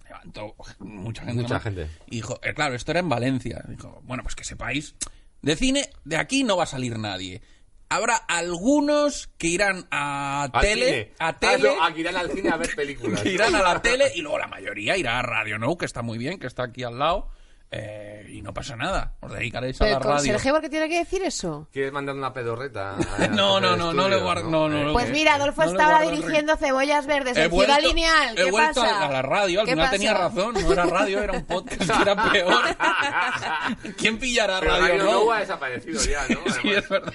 [0.05, 1.43] Levantó mucha gente.
[1.43, 1.89] Mucha gente.
[2.07, 3.65] Y dijo, eh, claro, esto era en Valencia.
[3.69, 4.95] Dijo, bueno, pues que sepáis,
[5.41, 7.41] de cine, de aquí no va a salir nadie.
[7.89, 11.15] Habrá algunos que irán a Al tele, cine.
[11.19, 13.23] a Ah, tele, no, a que irán al cine a ver películas.
[13.23, 16.03] que irán a la tele y luego la mayoría irá a Radio No, que está
[16.03, 17.29] muy bien, que está aquí al lado.
[17.73, 20.17] Eh, y no pasa nada, os dedicaréis a Pero la el radio.
[20.17, 21.69] conserje, ¿por qué tiene que decir eso?
[21.73, 22.97] ¿Quieres mandar una pedorreta?
[23.31, 24.93] No, no, no, no le guardo- no, no, no.
[24.93, 25.77] Pues mira, Adolfo el
[26.11, 28.39] dirigiendo Cebollas Verdes He en Ciudad vuelto- Lineal.
[28.39, 29.07] He ¿Qué vuelto pasa?
[29.07, 29.97] a la radio, al ¿Qué final pasa?
[29.97, 32.63] tenía razón, no era radio, era un podcast que era peor.
[33.97, 34.87] ¿Quién pillará Pero radio?
[34.89, 35.25] Radio no?
[35.27, 36.41] No ha desaparecido ya, ¿no?
[36.63, 37.13] Sí, es verdad.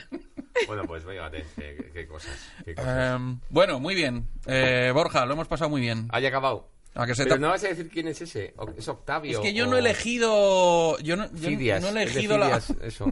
[0.67, 2.31] Bueno, pues fíjate, qué, qué- cosas.
[2.63, 3.19] Qué cosas.
[3.19, 4.27] Eh, bueno, muy bien.
[4.45, 6.07] Eh, Borja, lo hemos pasado muy bien.
[6.11, 6.69] Haya acabado.
[6.95, 8.53] A que se Pero te- no vas a decir quién es ese.
[8.77, 9.31] ¿Es Octavio?
[9.33, 10.97] Es que yo o no he elegido.
[10.99, 11.81] Yo no, yo Fidias.
[11.81, 12.57] no he elegido la.
[12.81, 13.11] Eso.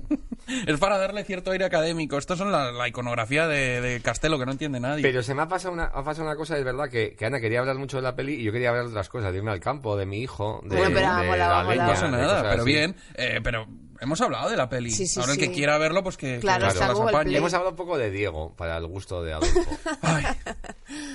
[0.67, 2.17] es para darle cierto aire académico.
[2.17, 5.01] Estos son la, la iconografía de, de Castelo que no entiende nadie.
[5.01, 7.39] Pero se me ha pasado una, ha pasado una cosa, es verdad, que, que Ana
[7.41, 9.51] quería hablar mucho de la peli y yo quería hablar de otras cosas, de irme
[9.51, 12.61] al campo, de mi hijo, de, Bueno, pero de la leña, no pasa nada, pero
[12.63, 12.71] así.
[12.71, 12.95] bien.
[13.15, 13.67] Eh, pero
[13.99, 14.91] hemos hablado de la peli.
[14.91, 15.45] Sí, sí, Ahora el sí.
[15.47, 17.23] que quiera verlo, pues que, Claro, que.
[17.23, 17.35] Play.
[17.35, 19.59] Hemos hablado un poco de Diego, para el gusto de Adolfo.
[20.01, 20.23] Ay,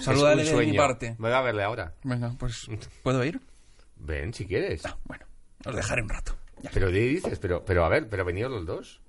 [0.06, 1.16] Un de mi parte.
[1.18, 1.94] Voy a verle ahora.
[2.02, 2.68] Venga, pues,
[3.02, 3.40] ¿puedo ir?
[3.96, 4.84] Ven, si quieres.
[4.84, 5.26] No, bueno,
[5.64, 6.36] os dejaré un rato.
[6.62, 7.38] Ya, Pero ¿qué dices?
[7.38, 9.00] Pero, pero a ver, pero venidos los dos.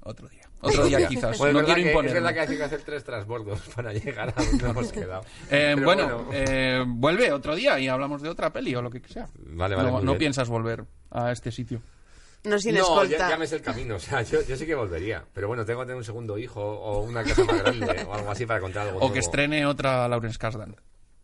[0.00, 0.48] otro día.
[0.60, 1.36] Otro día quizás.
[1.38, 4.32] Pues es, no quiero que, es verdad que hay que hacer tres transbordos para llegar
[4.36, 5.22] a donde hemos quedado.
[5.50, 9.00] Eh, Pero bueno, eh, vuelve otro día y hablamos de otra peli o lo que
[9.00, 9.28] sea.
[9.38, 11.80] Vale, vale, no no piensas volver a este sitio.
[12.46, 13.18] No sin no, escolta.
[13.18, 13.96] ya, ya me sé el camino.
[13.96, 15.24] O sea, yo, yo sí que volvería.
[15.34, 18.30] Pero bueno, tengo que tener un segundo hijo o una casa más grande o algo
[18.30, 20.76] así para contar algo O que estrene otra Lawrence Kasdan.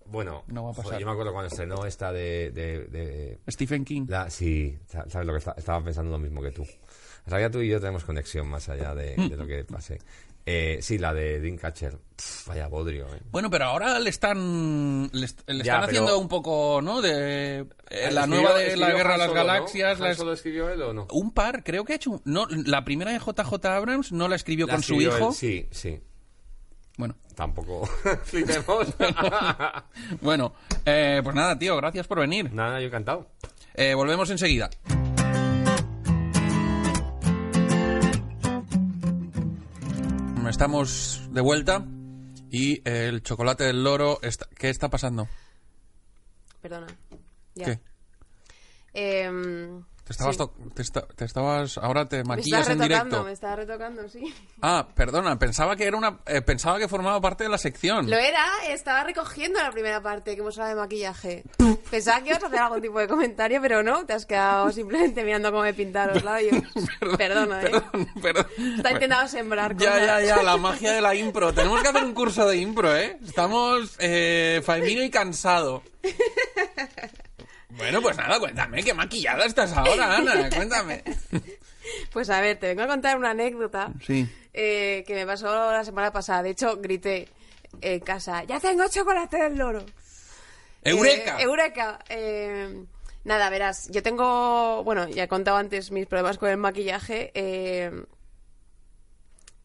[0.07, 1.01] Bueno, No va a joder, pasar.
[1.01, 2.51] yo me acuerdo cuando estrenó esta de...
[2.51, 4.05] de, de- Stephen King.
[4.09, 6.63] la, sí, sa- sabes lo que está- estaba pensando lo mismo que tú.
[6.63, 10.01] En realidad tú y yo tenemos conexión más allá de, de lo que pase.
[10.45, 11.99] Eh, sí, la de Dreamcatcher.
[12.17, 13.21] Pff, vaya bodrio, ¿eh?
[13.31, 17.01] Bueno, pero ahora le están le, est- le Ya, están pero- haciendo un poco, ¿no?
[17.01, 17.65] De eh,
[18.11, 19.33] la ¿Escribió- nueva de la Guerra de las.
[19.33, 19.99] Galaxias.
[19.99, 21.07] ¿Han la es- Solo escribió él o no?
[21.13, 22.11] Un par, creo que ha hecho.
[22.11, 25.29] un- No, la primera de JJ Abrams no la escribió La con su escribió hijo.
[25.29, 26.01] él, Sí, sí.
[26.99, 27.87] Bueno, Tampoco
[28.25, 28.89] flipemos.
[30.21, 30.53] bueno,
[30.85, 32.53] eh, pues nada, tío, gracias por venir.
[32.53, 33.29] Nada, yo encantado.
[33.75, 34.69] Eh, volvemos enseguida.
[40.49, 41.85] Estamos de vuelta
[42.51, 44.19] y el chocolate del loro.
[44.23, 44.47] Está...
[44.57, 45.29] ¿Qué está pasando?
[46.61, 46.87] Perdona.
[47.55, 47.65] Ya.
[47.67, 47.81] ¿Qué?
[48.93, 49.83] Em,
[50.17, 50.71] Te estabas, sí.
[50.75, 53.25] te, esta- te estabas, ahora te Me maquillas estaba en retocando, directo.
[53.27, 54.35] me estaba retocando, sí.
[54.61, 58.09] Ah, perdona, pensaba que era una, eh, pensaba que formaba parte de la sección.
[58.11, 61.45] Lo era, estaba recogiendo la primera parte que hemos hablado de maquillaje.
[61.91, 65.25] Pensaba que ibas a hacer algún tipo de comentario, pero no, te has quedado simplemente
[65.25, 66.63] mirando cómo me pintaron los labios.
[67.19, 67.73] Perdona, ¿eh?
[68.77, 71.53] Está intentando sembrar Ya, ya, ya, la magia de la impro.
[71.53, 73.19] Tenemos que hacer un curso de impro, ¿eh?
[73.25, 75.83] Estamos eh, Faimino y cansado.
[77.77, 80.49] Bueno, pues nada, cuéntame, ¿qué maquillada estás ahora, Ana?
[80.55, 81.03] Cuéntame.
[82.13, 84.27] Pues a ver, te vengo a contar una anécdota Sí.
[84.53, 86.43] eh, que me pasó la semana pasada.
[86.45, 87.29] De hecho, grité
[87.81, 89.85] en casa, ¡ya tengo chocolate del loro!
[90.85, 91.39] ¡Eureka!
[91.41, 91.99] Eh, ¡Eureka!
[92.09, 92.85] Eh,
[93.25, 97.33] nada, verás, yo tengo, bueno, ya he contado antes mis problemas con el maquillaje.
[97.35, 97.91] eh,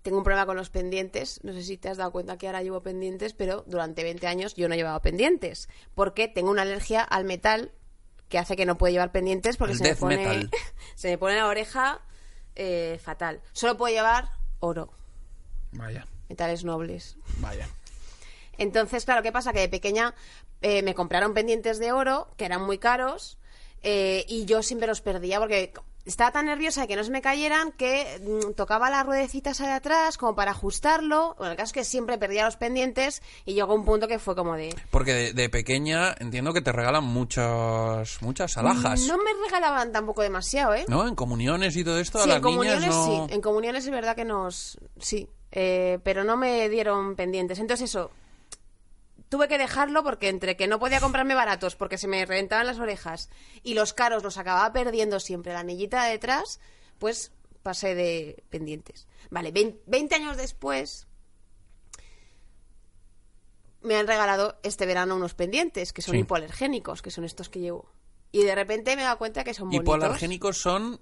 [0.01, 1.39] tengo un problema con los pendientes.
[1.43, 4.55] No sé si te has dado cuenta que ahora llevo pendientes, pero durante 20 años
[4.55, 5.69] yo no llevaba pendientes.
[5.93, 7.73] Porque tengo una alergia al metal
[8.29, 10.49] que hace que no puedo llevar pendientes porque se me, pone, metal.
[10.95, 12.01] se me pone la oreja
[12.55, 13.41] eh, fatal.
[13.53, 14.91] Solo puedo llevar oro,
[15.71, 17.17] Vaya, metales nobles.
[17.37, 17.67] vaya.
[18.57, 19.53] Entonces, claro, ¿qué pasa?
[19.53, 20.15] Que de pequeña
[20.61, 23.37] eh, me compraron pendientes de oro, que eran muy caros,
[23.83, 25.73] eh, y yo siempre los perdía porque
[26.07, 29.67] estaba tan nerviosa de que no se me cayeran que mm, tocaba las ruedecitas de
[29.67, 31.35] atrás como para ajustarlo.
[31.37, 34.35] Bueno, el caso es que siempre perdía los pendientes y llegó un punto que fue
[34.35, 34.73] como de...
[34.89, 39.01] Porque de, de pequeña entiendo que te regalan muchas, muchas alhajas.
[39.01, 40.85] No me regalaban tampoco demasiado, ¿eh?
[40.87, 41.07] ¿No?
[41.07, 43.27] En comuniones y todo esto, a sí, las en niñas comuniones no...
[43.27, 43.33] sí.
[43.33, 44.79] En comuniones es verdad que nos...
[44.99, 47.59] Sí, eh, pero no me dieron pendientes.
[47.59, 48.11] Entonces eso,
[49.29, 52.79] tuve que dejarlo porque entre que no podía comprarme baratos porque se me reventaban las
[52.79, 53.29] orejas
[53.63, 56.59] y los caros los acababa perdiendo siempre la anillita de detrás,
[56.99, 57.31] pues
[57.63, 59.07] pasé de pendientes.
[59.29, 61.07] Vale, vein- 20 años después
[63.81, 66.19] me han regalado este verano unos pendientes que son Sí.
[66.21, 67.89] hipoalergénicos, que son estos que llevo.
[68.31, 69.83] Y de repente me he dado cuenta que son bonitos.
[69.83, 70.99] Hipoalergénicos son...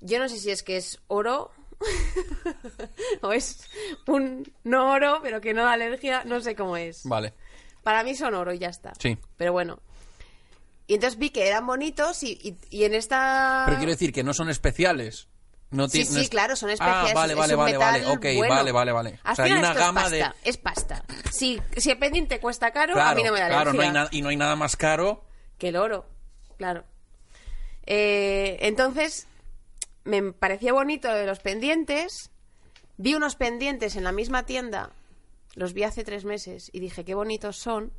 [0.00, 1.50] Yo no sé si es que es oro
[3.22, 3.68] o es
[4.06, 7.02] un no oro, pero que no da alergia, no sé cómo es.
[7.04, 7.34] Vale,
[7.82, 8.92] Para mí son oro y ya está.
[8.98, 9.16] sí.
[9.36, 9.80] Pero bueno.
[10.86, 13.64] Y entonces vi que eran bonitos y, y- y en esta...
[13.66, 15.28] Pero quiero decir que no son especiales.
[15.70, 17.10] No Sí, sí, no es- claro, son especiales.
[17.10, 18.06] Ah, vale, es vale, un vale, vale.
[18.06, 18.54] Ok, bueno.
[18.54, 19.20] vale, vale, vale.
[19.22, 20.20] Al o sea, hay una esto es gama de...
[20.20, 21.04] pasta, Es pasta.
[21.30, 23.88] Si, si el pendiente cuesta caro, Claro, a mí no me da claro, no hay
[23.88, 24.02] alergia.
[24.04, 25.24] na- y no hay nada más caro.
[25.58, 26.06] que el oro,
[26.56, 26.84] claro.
[27.84, 29.26] Eh, entonces,
[30.08, 32.30] me pareció bonito lo de los pendientes.
[32.96, 34.90] Vi unos pendientes en la misma tienda,
[35.54, 37.92] los vi hace tres meses y dije qué bonitos son.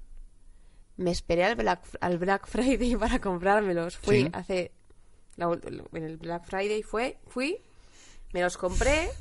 [0.98, 3.98] Me esperé al Black, al Black Friday para comprármelos.
[3.98, 4.30] Fui Sí.
[4.34, 4.72] hace.
[5.38, 5.58] la
[5.94, 7.58] en el Black Friday fue, fui,
[8.34, 9.10] me los compré.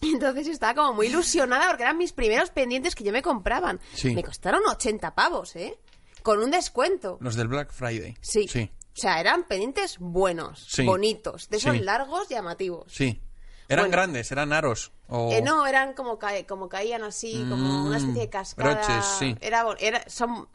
[0.00, 3.78] Y entonces estaba como muy ilusionada porque eran mis primeros pendientes que yo me compraban.
[3.94, 4.14] Sí.
[4.14, 5.78] Me costaron 80 pavos, ¿eh?
[6.22, 7.18] Con un descuento.
[7.20, 8.16] Los del Black Friday.
[8.20, 8.48] Sí.
[8.48, 10.84] Sí, O sea, eran pendientes buenos, Sí.
[10.84, 11.80] bonitos, de esos Sí.
[11.80, 12.92] largos, llamativos.
[12.92, 13.22] sí.
[13.70, 13.92] Eran Bueno.
[13.98, 14.92] grandes, eran aros.
[15.08, 15.30] O...
[15.30, 18.70] Eh, no, eran como, ca- como caían así, como una especie de cascada.
[18.70, 19.36] Mm, broches, sí.
[19.42, 20.48] Era, era, son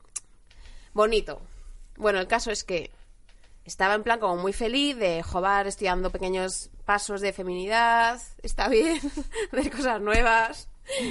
[0.93, 1.39] bonito.
[1.95, 2.89] Bueno, el caso es que
[3.65, 8.67] estaba en plan como muy feliz de joder, estoy dando pequeños pasos de feminidad, está
[8.67, 8.99] bien,
[9.51, 10.67] hacer cosas nuevas.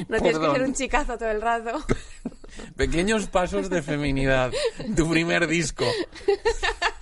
[0.08, 0.52] No tienes que Perdón.
[0.56, 1.82] ser un chicazo todo el rato.
[2.76, 4.50] Pequeños pasos de feminidad.
[4.96, 5.84] tu primer disco.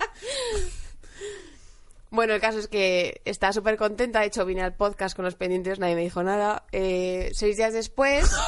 [2.09, 4.19] Bueno, el caso es que estaba súper contenta.
[4.19, 6.65] De hecho, vine al podcast con los pendientes, nadie me dijo nada.
[6.73, 8.29] Eh, seis días después,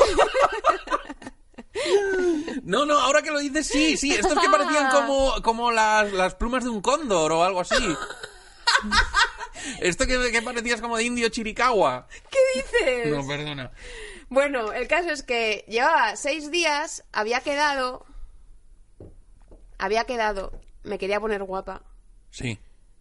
[2.64, 4.14] No, no, ahora que lo dices, sí, sí.
[4.14, 7.96] Estos que parecían como, como las, las plumas de un cóndor o algo así.
[9.80, 12.08] Esto que, que parecías como de indio chiricahua.
[12.30, 13.16] ¿qué dices?
[13.16, 13.72] No, perdona.
[14.30, 18.06] Bueno, el caso es que llevaba seis días, había quedado.
[19.78, 20.52] Había quedado.
[20.84, 21.84] Me quería poner guapa.
[22.30, 22.60] Sí.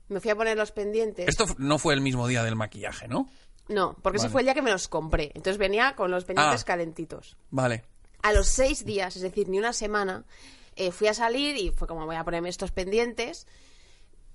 [0.09, 1.29] Me fui a poner los pendientes.
[1.29, 3.29] Esto no fue el mismo día del maquillaje, ¿no?
[3.69, 4.33] No, porque ese Vale.
[4.33, 5.27] fue el día que me los compré.
[5.35, 6.67] Entonces venía con los pendientes Ah.
[6.67, 7.37] calentitos.
[7.51, 7.85] Vale.
[8.23, 10.25] A los seis días, es decir, ni una semana,
[10.77, 13.47] eh, fui a salir y fue como voy a ponerme estos pendientes.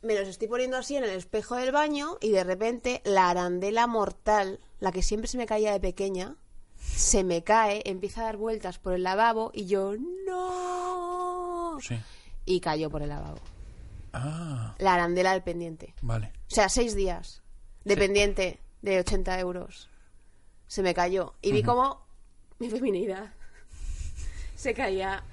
[0.02, 3.88] Me los estoy poniendo así en el espejo del baño y de repente la arandela
[3.88, 6.36] mortal, la que siempre se me caía de pequeña,
[6.80, 9.94] se me cae, empieza a dar vueltas por el lavabo y yo
[10.26, 11.78] no.
[11.82, 11.98] Sí.
[12.48, 13.38] Y cayó por el lavabo.
[14.14, 15.94] Ah, La arandela del pendiente.
[16.02, 16.32] vale.
[16.52, 17.44] O sea, seis días
[17.84, 18.00] de Sí.
[18.00, 19.90] pendiente de 80 euros.
[20.68, 21.36] Se me cayó.
[21.42, 22.08] Y vi cómo
[22.58, 23.32] mi feminidad
[24.56, 25.24] se caía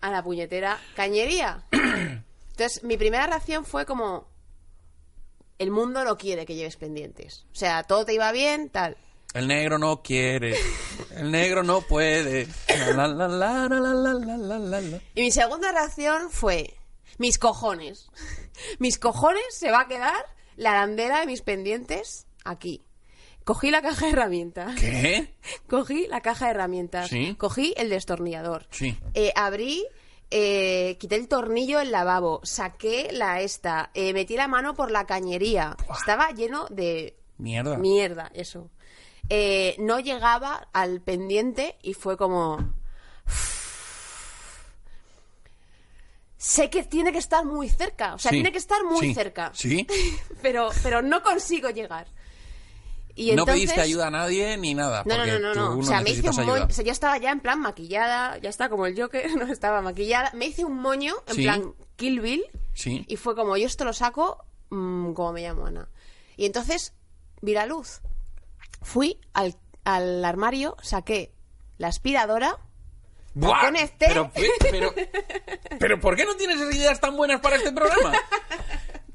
[0.00, 1.64] a la puñetera cañería.
[1.72, 4.26] Entonces, mi primera reacción fue como...
[5.58, 7.46] El mundo no quiere que lleves pendientes.
[7.52, 8.96] O sea, todo te iba bien, tal.
[9.34, 10.56] El negro no quiere.
[11.16, 12.48] El negro no puede.
[15.14, 16.74] Y mi segunda reacción fue:
[17.18, 18.08] mis cojones.
[18.78, 20.24] Mis cojones se va a quedar
[20.56, 22.82] la arandela de mis pendientes aquí.
[23.42, 24.80] Cogí la caja de herramientas.
[24.80, 25.34] ¿Qué?
[25.68, 27.10] Cogí la caja de herramientas.
[27.10, 27.34] ¿Sí?
[27.36, 28.66] Cogí el destornillador.
[28.70, 28.96] Sí.
[29.12, 29.84] Eh, abrí
[30.30, 35.06] eh, quité el tornillo del lavabo, saqué la esta, eh, metí la mano por la
[35.06, 35.76] cañería.
[35.96, 37.16] Estaba lleno de...
[37.36, 37.76] Mierda.
[37.76, 38.70] Mierda, eso.
[39.30, 42.74] Eh, no llegaba al pendiente y fue como...
[46.36, 49.14] Sé que tiene que estar muy cerca, o sea, Sí, tiene que estar muy sí,
[49.14, 49.50] cerca.
[49.54, 49.86] Sí.
[50.42, 52.06] Pero, pero no consigo llegar.
[53.14, 53.54] Y no entonces...
[53.54, 55.04] pediste ayuda a nadie ni nada.
[55.06, 55.78] No, no, no, no, no.
[55.78, 56.66] O sea, me hice un moño.
[56.66, 59.80] O sea, yo estaba ya en plan maquillada, ya está como el Joker, no estaba
[59.80, 60.32] maquillada.
[60.34, 61.42] Me hice un moño en Sí.
[61.44, 62.44] plan Kill Bill.
[62.74, 63.04] Sí.
[63.08, 65.88] Y fue como, yo esto lo saco mm, como me llamo Ana.
[66.36, 66.92] Y entonces
[67.40, 68.00] vi la luz.
[68.84, 71.32] Fui al, al armario, saqué
[71.78, 72.56] la aspiradora.
[73.34, 73.62] ¡Buah!
[73.62, 74.06] conecté.
[74.06, 74.30] Pero,
[74.70, 74.94] pero,
[75.80, 78.12] pero, ¿por qué no tienes ideas tan buenas para este programa?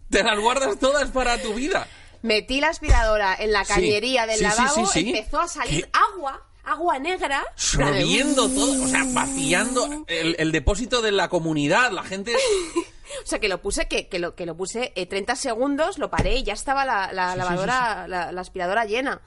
[0.09, 1.88] Te las guardas todas para tu vida.
[2.22, 3.74] Metí la aspiradora en la Sí.
[3.74, 5.91] cañería del Sí, lavabo, sí, empezó a salir ¿Qué?
[6.13, 7.45] agua, agua negra.
[7.55, 11.91] Sorbiendo todo, o sea, vaciando el, el depósito de la comunidad.
[11.91, 12.36] La gente.
[13.24, 16.11] O sea, que lo puse, que, que lo, que lo puse eh, 30 segundos, lo
[16.11, 19.20] paré y ya estaba la, la Sí, sí, lavadora, La, la aspiradora llena.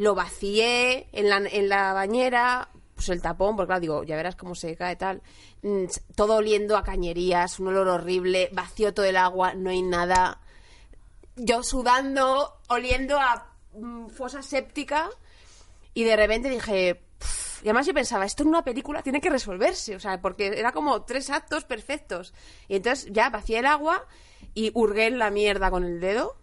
[0.00, 4.34] Lo vacié en la, en la bañera, pues el tapón, porque claro, digo, ya verás
[4.34, 5.20] cómo se cae tal.
[5.60, 5.84] Mm,
[6.16, 10.40] Todo oliendo a cañerías, un olor horrible, vacío todo el agua, no hay nada.
[11.36, 15.10] Yo sudando, oliendo a mm, fosa séptica.
[15.92, 17.02] Y de repente dije,
[17.62, 20.72] y además yo pensaba, esto en una película tiene que resolverse, o sea, porque era
[20.72, 22.32] como tres actos perfectos.
[22.68, 24.06] Y entonces ya vacié el agua
[24.54, 26.36] y hurgué en la mierda con el dedo.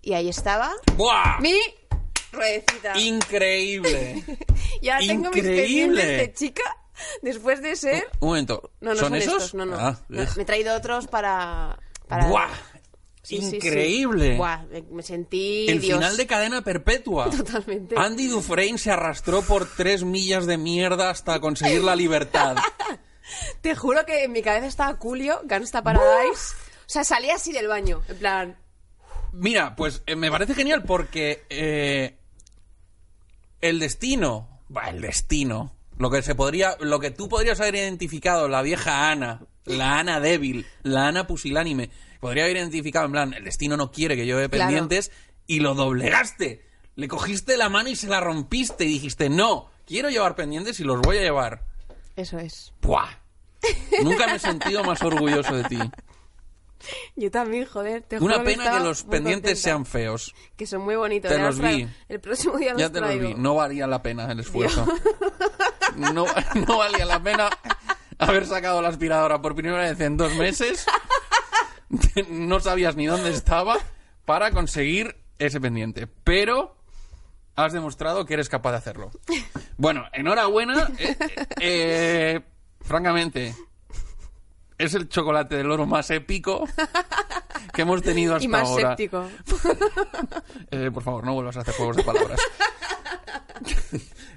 [0.00, 1.38] Y ahí estaba ¡Buah!
[1.40, 1.52] mi
[2.32, 2.98] ruedecita.
[2.98, 4.24] Increíble.
[4.82, 6.02] ya tengo mis increíble.
[6.02, 6.76] pendientes de chica
[7.22, 8.08] Después de ser...
[8.20, 8.72] Un momento.
[8.80, 9.34] No, no ¿Son, son, esos?
[9.34, 9.76] estos, no, no.
[9.76, 10.24] Ah, No.
[10.36, 11.78] Me he traído otros para...
[12.06, 12.26] para...
[12.26, 12.48] ¡Buah!
[13.22, 13.56] Sí, sí, sí.
[13.56, 14.36] Increíble.
[14.36, 15.98] Buah, me, me sentí El Dios.
[15.98, 17.30] final de cadena perpetua.
[17.36, 17.94] Totalmente.
[17.98, 22.56] Andy Dufresne se arrastró por tres millas de mierda hasta conseguir la libertad.
[23.60, 26.54] Te juro que en mi cabeza estaba Julio, Gangsta Paradise.
[26.80, 28.58] O sea, salía así del baño, en plan...
[29.30, 32.17] Mira, pues eh, me parece genial porque eh,
[33.60, 38.48] el destino, bah, el destino, lo que se podría, lo que tú podrías haber identificado,
[38.48, 41.90] la vieja Ana, la Ana débil, la Ana pusilánime,
[42.20, 44.66] podría haber identificado en plan, el destino no quiere que lleve Claro.
[44.68, 45.10] pendientes
[45.46, 46.64] y lo doblegaste.
[46.96, 50.84] Le cogiste la mano y se la rompiste y dijiste, no, quiero llevar pendientes y
[50.84, 51.64] los voy a llevar.
[52.16, 52.72] Eso es.
[52.82, 53.08] ¡Buah!
[54.02, 55.78] Nunca me he sentido más orgulloso de ti.
[57.16, 58.02] Yo también, joder.
[58.02, 59.60] Te Una pena que estaba los pendientes contenta.
[59.62, 60.34] sean feos.
[60.56, 61.30] Que son muy bonitos.
[61.30, 61.88] Te los vi.
[62.08, 64.86] El próximo día los Ya te los vi, no valía la pena el esfuerzo.
[65.96, 67.50] No, no valía la pena
[68.18, 70.86] haber sacado la aspiradora por primera vez en dos meses.
[72.28, 73.78] No sabías ni dónde estaba
[74.24, 76.06] para conseguir ese pendiente.
[76.06, 76.76] Pero
[77.56, 79.10] has demostrado que eres capaz de hacerlo.
[79.76, 80.88] Bueno, enhorabuena.
[80.98, 81.16] Eh,
[81.60, 82.40] eh,
[82.82, 83.54] francamente,
[84.78, 86.66] es el chocolate del oro más épico
[87.74, 88.88] que hemos tenido hasta Y más ahora.
[88.96, 89.26] séptico.
[90.70, 92.40] Eh, por favor, no vuelvas a hacer juegos de palabras.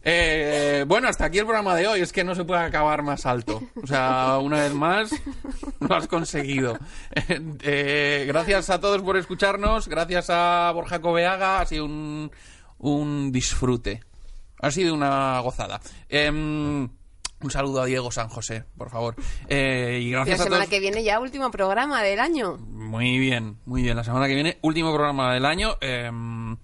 [0.04, 2.02] Eh, bueno, hasta aquí el programa de hoy.
[2.02, 3.62] Es que no se puede acabar más alto.
[3.84, 5.12] O sea, una vez más,
[5.80, 6.76] lo has conseguido.
[7.28, 9.88] Eh, gracias a todos por escucharnos.
[9.88, 11.60] Gracias a Borja Coveaga.
[11.62, 12.32] Ha sido un,
[12.80, 14.02] un disfrute.
[14.60, 15.80] Ha sido una gozada.
[17.42, 19.16] Em, un saludo a Diego San José, por favor.
[19.48, 20.70] Eh, y La gracias a semana todos.
[20.70, 22.58] que viene ya último programa del año.
[22.58, 23.96] Muy bien, muy bien.
[23.96, 25.76] La semana que viene, último programa del año.
[25.82, 26.58] Em,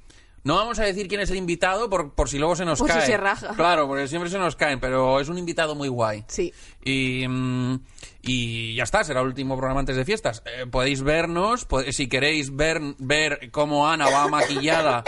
[0.44, 2.86] no vamos a decir quién es el invitado por, por si luego se nos si
[2.86, 3.06] cae.
[3.06, 3.54] se raja.
[3.56, 6.24] Claro, porque siempre se nos caen, pero es un invitado muy guay.
[6.28, 6.54] Sí.
[6.86, 7.80] Y, mm,
[8.22, 10.44] y ya está, será el último programa antes de fiestas.
[10.46, 15.04] Eh, podéis vernos, si queréis ver, ver cómo Ana va maquillada,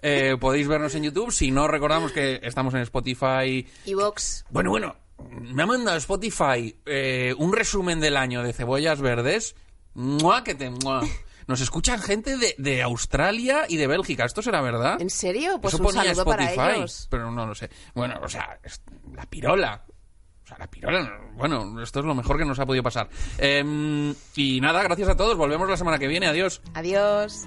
[0.00, 1.32] eh, podéis vernos en YouTube.
[1.32, 4.44] Si no, recordamos que estamos en Spotify Y Vox.
[4.50, 9.54] bueno, bueno, me ha mandado Spotify eh, un resumen del año de cebollas verdes.
[9.94, 11.02] ¡Mua, que te mua!
[11.46, 14.24] Nos escuchan gente de, de Australia y de Bélgica.
[14.24, 15.00] ¿Esto será verdad?
[15.00, 15.58] ¿En serio?
[15.60, 17.06] Pues Eso un ponía saludo para Spotify, ellos.
[17.10, 17.68] pero no lo sé.
[17.94, 18.58] Bueno, o sea,
[19.14, 19.84] la pirola.
[20.42, 23.08] O sea, la pirola, bueno, esto es lo mejor que nos ha podido pasar.
[23.38, 25.36] Em, y nada, gracias a todos.
[25.36, 26.26] Volvemos la semana que viene.
[26.26, 26.60] Adiós.
[26.74, 27.46] Adiós.